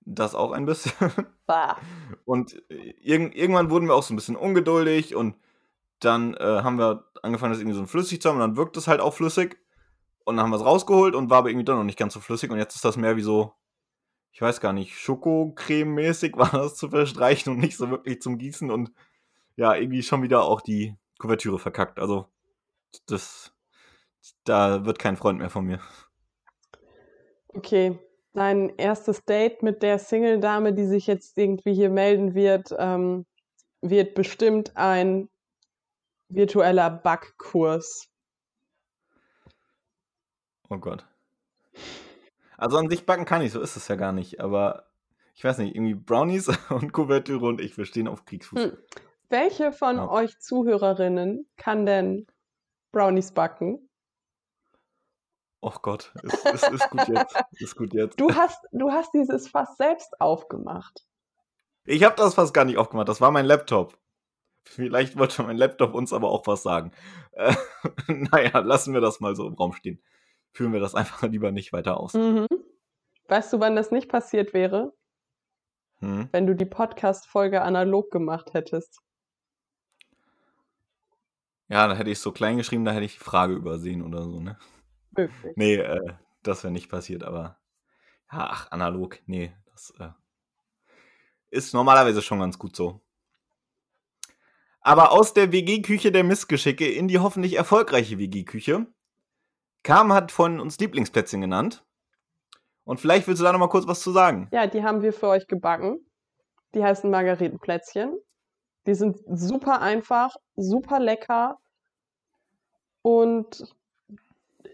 das 0.06 0.34
auch 0.34 0.52
ein 0.52 0.66
bisschen. 0.66 0.92
Bah. 1.46 1.76
Und 2.24 2.54
äh, 2.70 2.94
irg 3.02 3.34
irgendwann 3.36 3.68
wurden 3.70 3.86
wir 3.86 3.94
auch 3.94 4.02
so 4.02 4.14
ein 4.14 4.16
bisschen 4.16 4.36
ungeduldig 4.36 5.14
und 5.14 5.36
dann 6.00 6.34
äh, 6.34 6.62
haben 6.62 6.78
wir 6.78 7.04
angefangen, 7.22 7.52
das 7.52 7.60
irgendwie 7.60 7.76
so 7.76 7.86
flüssig 7.86 8.22
zu 8.22 8.28
haben 8.28 8.36
und 8.36 8.40
dann 8.40 8.56
wirkt 8.56 8.76
es 8.78 8.88
halt 8.88 9.00
auch 9.00 9.12
flüssig. 9.14 9.58
Und 10.24 10.36
dann 10.36 10.44
haben 10.44 10.50
wir 10.52 10.56
es 10.56 10.64
rausgeholt 10.64 11.14
und 11.14 11.28
war 11.28 11.38
aber 11.38 11.50
irgendwie 11.50 11.66
dann 11.66 11.76
noch 11.76 11.84
nicht 11.84 11.98
ganz 11.98 12.14
so 12.14 12.20
flüssig 12.20 12.50
und 12.50 12.56
jetzt 12.58 12.74
ist 12.76 12.84
das 12.84 12.96
mehr 12.96 13.16
wie 13.16 13.22
so, 13.22 13.52
ich 14.32 14.40
weiß 14.40 14.60
gar 14.60 14.72
nicht, 14.72 14.94
Schokocreme-mäßig 14.94 16.34
war 16.38 16.50
das 16.50 16.76
zu 16.76 16.88
verstreichen 16.88 17.52
und 17.52 17.58
nicht 17.58 17.76
so 17.76 17.90
wirklich 17.90 18.22
zum 18.22 18.38
Gießen 18.38 18.70
und 18.70 18.90
ja, 19.56 19.74
irgendwie 19.74 20.02
schon 20.02 20.22
wieder 20.22 20.44
auch 20.44 20.60
die 20.62 20.96
Kuvertüre 21.18 21.58
verkackt. 21.58 21.98
Also, 21.98 22.26
das, 23.06 23.52
da 24.44 24.84
wird 24.84 24.98
kein 24.98 25.16
Freund 25.16 25.38
mehr 25.38 25.50
von 25.50 25.64
mir. 25.64 25.80
Okay, 27.48 27.98
dein 28.32 28.70
erstes 28.76 29.24
Date 29.24 29.62
mit 29.62 29.82
der 29.82 29.98
Single-Dame, 29.98 30.72
die 30.72 30.86
sich 30.86 31.06
jetzt 31.06 31.38
irgendwie 31.38 31.74
hier 31.74 31.90
melden 31.90 32.34
wird, 32.34 32.74
ähm, 32.78 33.26
wird 33.80 34.14
bestimmt 34.14 34.76
ein 34.76 35.28
virtueller 36.28 36.90
Backkurs. 36.90 38.08
Oh 40.68 40.78
Gott. 40.78 41.06
Also 42.56 42.78
an 42.78 42.88
sich 42.88 43.06
backen 43.06 43.24
kann 43.24 43.42
ich, 43.42 43.52
so 43.52 43.60
ist 43.60 43.76
es 43.76 43.88
ja 43.88 43.96
gar 43.96 44.12
nicht, 44.12 44.40
aber 44.40 44.86
ich 45.34 45.44
weiß 45.44 45.58
nicht, 45.58 45.74
irgendwie 45.74 45.94
Brownies 45.94 46.48
und 46.70 46.92
Kuvertüre 46.92 47.46
und 47.46 47.60
ich, 47.60 47.76
wir 47.76 47.84
stehen 47.84 48.08
auf 48.08 48.24
Kriegsfuß. 48.24 48.64
Hm. 48.64 48.76
Welche 49.34 49.72
von 49.72 49.96
Ja. 49.96 50.08
euch 50.10 50.38
Zuhörerinnen 50.38 51.50
kann 51.56 51.86
denn 51.86 52.28
Brownies 52.92 53.32
backen? 53.32 53.90
Oh 55.60 55.72
Gott, 55.82 56.14
ist, 56.22 56.46
ist, 56.46 56.68
ist 56.70 56.90
gut 56.90 57.08
jetzt. 57.08 57.36
Ist 57.58 57.76
gut 57.76 57.94
jetzt. 57.94 58.20
Du 58.20 58.32
hast, 58.32 58.64
du 58.70 58.92
hast 58.92 59.12
dieses 59.12 59.48
Fass 59.48 59.76
selbst 59.76 60.20
aufgemacht. 60.20 61.04
Ich 61.84 62.04
habe 62.04 62.14
das 62.14 62.34
fast 62.36 62.54
gar 62.54 62.64
nicht 62.64 62.78
aufgemacht, 62.78 63.08
das 63.08 63.20
war 63.20 63.32
mein 63.32 63.44
Laptop. 63.44 63.98
Vielleicht 64.62 65.18
wollte 65.18 65.42
mein 65.42 65.56
Laptop 65.56 65.94
uns 65.94 66.12
aber 66.12 66.28
auch 66.28 66.46
was 66.46 66.62
sagen. 66.62 66.92
Äh, 67.32 67.56
naja, 68.06 68.60
lassen 68.60 68.94
wir 68.94 69.00
das 69.00 69.18
mal 69.18 69.34
so 69.34 69.48
im 69.48 69.54
Raum 69.54 69.72
stehen. 69.72 70.00
Führen 70.52 70.72
wir 70.72 70.78
das 70.80 70.94
einfach 70.94 71.22
lieber 71.22 71.50
nicht 71.50 71.72
weiter 71.72 71.98
aus. 71.98 72.14
Mhm. 72.14 72.46
Weißt 73.26 73.52
du, 73.52 73.58
wann 73.58 73.74
das 73.74 73.90
nicht 73.90 74.08
passiert 74.08 74.54
wäre? 74.54 74.94
Hm? 75.98 76.28
Wenn 76.30 76.46
du 76.46 76.54
die 76.54 76.66
Podcast-Folge 76.66 77.62
analog 77.62 78.12
gemacht 78.12 78.54
hättest. 78.54 79.00
Ja, 81.68 81.88
da 81.88 81.94
hätte 81.94 82.10
ich 82.10 82.18
so 82.18 82.32
klein 82.32 82.56
geschrieben, 82.56 82.84
da 82.84 82.92
hätte 82.92 83.04
ich 83.04 83.14
die 83.14 83.24
Frage 83.24 83.54
übersehen 83.54 84.02
oder 84.02 84.22
so, 84.22 84.40
ne? 84.40 84.58
Möglich. 85.16 85.52
Nee, 85.56 85.76
äh, 85.76 86.14
das 86.42 86.62
wäre 86.62 86.72
nicht 86.72 86.90
passiert, 86.90 87.22
aber 87.24 87.58
ja, 88.30 88.48
ach, 88.50 88.70
analog, 88.70 89.18
nee, 89.26 89.54
das 89.72 89.92
äh, 89.98 90.10
ist 91.50 91.72
normalerweise 91.72 92.20
schon 92.20 92.40
ganz 92.40 92.58
gut 92.58 92.76
so. 92.76 93.00
Aber 94.80 95.12
aus 95.12 95.32
der 95.32 95.50
WG-Küche 95.50 96.12
der 96.12 96.24
Missgeschicke 96.24 96.86
in 96.86 97.08
die 97.08 97.18
hoffentlich 97.18 97.56
erfolgreiche 97.56 98.18
WG-Küche. 98.18 98.86
Kam 99.82 100.12
hat 100.12 100.30
von 100.30 100.60
uns 100.60 100.78
Lieblingsplätzchen 100.78 101.40
genannt. 101.40 101.84
Und 102.84 103.00
vielleicht 103.00 103.26
willst 103.26 103.40
du 103.40 103.44
da 103.44 103.52
noch 103.52 103.58
mal 103.58 103.68
kurz 103.68 103.86
was 103.86 104.00
zu 104.00 104.12
sagen. 104.12 104.48
Ja, 104.52 104.66
die 104.66 104.82
haben 104.82 105.00
wir 105.00 105.14
für 105.14 105.28
euch 105.28 105.46
gebacken. 105.46 106.04
Die 106.74 106.84
heißen 106.84 107.10
Margaretenplätzchen. 107.10 108.18
Die 108.86 108.94
sind 108.94 109.18
super 109.26 109.80
einfach, 109.80 110.36
super 110.56 111.00
lecker. 111.00 111.58
Und 113.02 113.74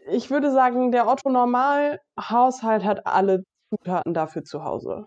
ich 0.08 0.30
würde 0.30 0.52
sagen, 0.52 0.92
der 0.92 1.08
Otto 1.08 1.30
Normal-Haushalt 1.30 2.84
hat 2.84 3.06
alle 3.06 3.44
Zutaten 3.70 4.14
dafür 4.14 4.44
zu 4.44 4.64
Hause. 4.64 5.06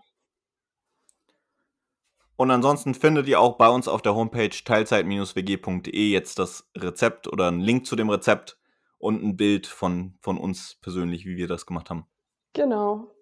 Und 2.36 2.50
ansonsten 2.50 2.94
findet 2.94 3.28
ihr 3.28 3.40
auch 3.40 3.56
bei 3.56 3.68
uns 3.68 3.86
auf 3.86 4.02
der 4.02 4.14
Homepage 4.14 4.50
teilzeit-wg.de 4.50 6.10
jetzt 6.10 6.38
das 6.38 6.68
Rezept 6.76 7.28
oder 7.28 7.48
einen 7.48 7.60
Link 7.60 7.86
zu 7.86 7.94
dem 7.94 8.10
Rezept 8.10 8.58
und 8.98 9.22
ein 9.22 9.36
Bild 9.36 9.66
von, 9.66 10.16
von 10.20 10.38
uns 10.38 10.76
persönlich, 10.80 11.26
wie 11.26 11.36
wir 11.36 11.46
das 11.46 11.66
gemacht 11.66 11.90
haben. 11.90 12.06
Genau. 12.54 13.14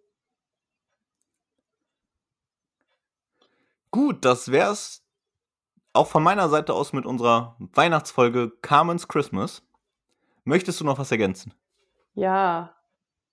Gut, 3.91 4.25
das 4.25 4.51
wär's 4.51 5.05
auch 5.93 6.07
von 6.07 6.23
meiner 6.23 6.49
Seite 6.49 6.75
aus 6.75 6.93
mit 6.93 7.07
unserer 7.07 7.57
Weihnachtsfolge 7.59 8.53
Carmen's 8.63 9.09
Christmas. 9.09 9.63
Möchtest 10.45 10.81
du 10.81 10.85
noch 10.85 10.99
was 10.99 11.11
ergänzen? 11.11 11.55
Ja, 12.15 12.75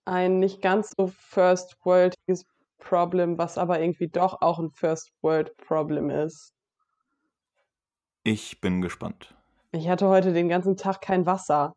ein 0.06 0.40
nicht 0.40 0.62
ganz 0.62 0.94
so 0.98 1.08
first-worldiges 1.08 2.46
Problem, 2.78 3.38
was 3.38 3.58
aber 3.58 3.80
irgendwie 3.80 4.08
doch 4.08 4.42
auch 4.42 4.60
ein 4.60 4.72
First-World-Problem 4.72 6.10
ist. 6.10 6.54
Ich 8.24 8.62
bin 8.62 8.82
gespannt. 8.82 9.36
Ich 9.72 9.88
hatte 9.90 10.08
heute 10.08 10.34
den 10.34 10.50
ganzen 10.50 10.78
Tag 10.78 11.02
kein 11.02 11.26
Wasser. 11.26 11.74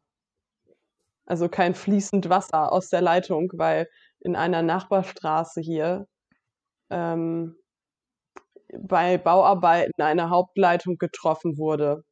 Also 1.27 1.49
kein 1.49 1.75
fließend 1.75 2.29
Wasser 2.29 2.73
aus 2.73 2.89
der 2.89 3.01
Leitung, 3.01 3.51
weil 3.55 3.89
in 4.21 4.37
einer 4.37 4.63
Nachbarstraße 4.63 5.61
hier 5.61 6.07
ähm, 6.91 7.57
bei 8.79 9.19
Bauarbeiten 9.19 10.01
eine 10.03 10.31
Hauptleitung 10.31 10.97
getroffen 10.99 11.59
wurde. 11.59 12.05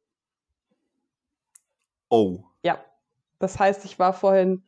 Oh, 2.09 2.43
Ja, 2.63 2.83
das 3.39 3.59
heißt, 3.59 3.85
ich 3.85 3.97
war 3.97 4.13
vorhin 4.13 4.65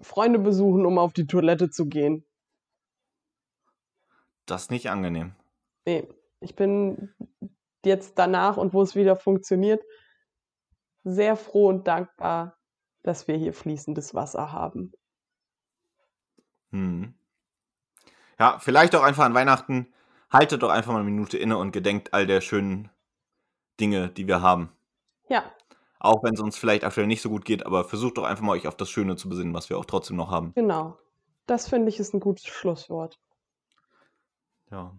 Freunde 0.00 0.38
besuchen, 0.38 0.84
um 0.86 0.98
auf 0.98 1.12
die 1.12 1.26
Toilette 1.26 1.70
zu 1.70 1.86
gehen. 1.86 2.24
das 4.46 4.62
ist 4.62 4.70
nicht 4.70 4.90
angenehm. 4.90 5.34
Nee, 5.86 6.08
ich 6.40 6.56
bin 6.56 7.14
jetzt 7.84 8.18
danach 8.18 8.56
und 8.56 8.74
wo 8.74 8.82
es 8.82 8.94
wieder 8.94 9.16
funktioniert, 9.16 9.82
sehr 11.04 11.36
froh 11.36 11.68
und 11.68 11.86
dankbar, 11.86 12.58
dass 13.02 13.28
wir 13.28 13.36
hier 13.36 13.54
fließendes 13.54 14.14
Wasser 14.14 14.52
haben. 14.52 14.92
Hm. 16.70 17.14
Ja, 18.38 18.58
vielleicht 18.58 18.94
auch 18.94 19.02
einfach 19.02 19.24
an 19.24 19.34
Weihnachten. 19.34 19.92
Haltet 20.32 20.62
doch 20.62 20.70
einfach 20.70 20.92
mal 20.92 21.00
eine 21.00 21.10
Minute 21.10 21.36
inne 21.38 21.58
und 21.58 21.72
gedenkt 21.72 22.14
all 22.14 22.26
der 22.26 22.40
schönen 22.40 22.88
Dinge, 23.80 24.08
die 24.08 24.26
wir 24.26 24.40
haben. 24.40 24.72
Ja, 25.28 25.44
Auch 25.98 26.22
wenn 26.24 26.34
es 26.34 26.40
uns 26.40 26.56
vielleicht 26.58 26.84
aktuell 26.84 27.06
nicht 27.06 27.22
so 27.22 27.28
gut 27.28 27.44
geht, 27.44 27.64
aber 27.66 27.84
versucht 27.84 28.16
doch 28.18 28.24
einfach 28.24 28.42
mal 28.42 28.52
euch 28.52 28.66
auf 28.66 28.76
das 28.76 28.90
Schöne 28.90 29.16
zu 29.16 29.28
besinnen, 29.28 29.54
was 29.54 29.70
wir 29.70 29.78
auch 29.78 29.84
trotzdem 29.84 30.16
noch 30.16 30.30
haben. 30.30 30.52
genau. 30.54 30.98
Das 31.46 31.68
finde 31.68 31.88
ich 31.88 31.98
ist 31.98 32.14
ein 32.14 32.20
gutes 32.20 32.46
Schlusswort. 32.46 33.18
Ja. 34.70 34.94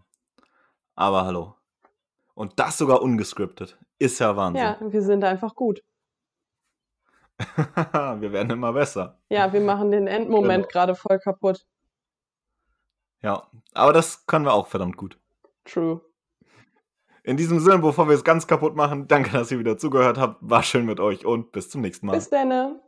Aber 0.94 1.26
hallo. 1.26 1.56
Und 2.36 2.60
das 2.60 2.78
sogar 2.78 3.02
ungescriptet. 3.02 3.78
Ist 3.98 4.20
ja 4.20 4.36
Wahnsinn. 4.36 4.62
Ja, 4.64 4.78
wir 4.82 5.02
sind 5.02 5.24
einfach 5.24 5.56
gut. 5.56 5.82
wir 7.40 8.32
werden 8.34 8.50
immer 8.52 8.74
besser. 8.74 9.20
Ja, 9.30 9.54
wir 9.54 9.62
machen 9.62 9.92
den 9.92 10.06
Endmoment 10.08 10.64
Genau. 10.66 10.72
gerade 10.72 10.96
voll 10.96 11.18
kaputt. 11.20 11.66
Ja, 13.22 13.48
aber 13.74 13.94
das 13.94 14.26
können 14.26 14.46
wir 14.46 14.54
auch 14.54 14.68
verdammt 14.68 14.98
gut. 14.98 15.18
True. 15.66 16.02
In 17.24 17.38
diesem 17.38 17.60
Sinne, 17.60 17.80
bevor 17.80 18.10
wir 18.10 18.16
es 18.16 18.24
ganz 18.24 18.48
kaputt 18.48 18.76
machen, 18.76 19.08
danke, 19.08 19.32
dass 19.32 19.50
ihr 19.50 19.60
wieder 19.60 19.78
zugehört 19.78 20.18
habt. 20.18 20.38
War 20.42 20.62
schön 20.62 20.86
mit 20.86 21.00
euch 21.00 21.26
und 21.26 21.52
bis 21.54 21.70
zum 21.70 21.82
nächsten 21.82 22.08
Mal. 22.08 22.14
Bis 22.14 22.30
dann. 22.30 22.82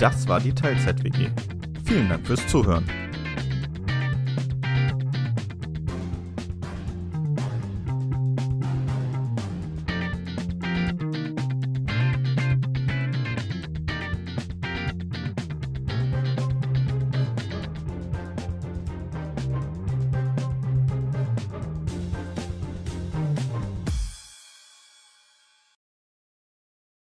Das 0.00 0.28
war 0.28 0.40
die 0.40 0.54
Teilzeit-WG. 0.54 1.30
Vielen 1.84 2.08
Dank 2.08 2.26
fürs 2.26 2.46
Zuhören. 2.48 3.05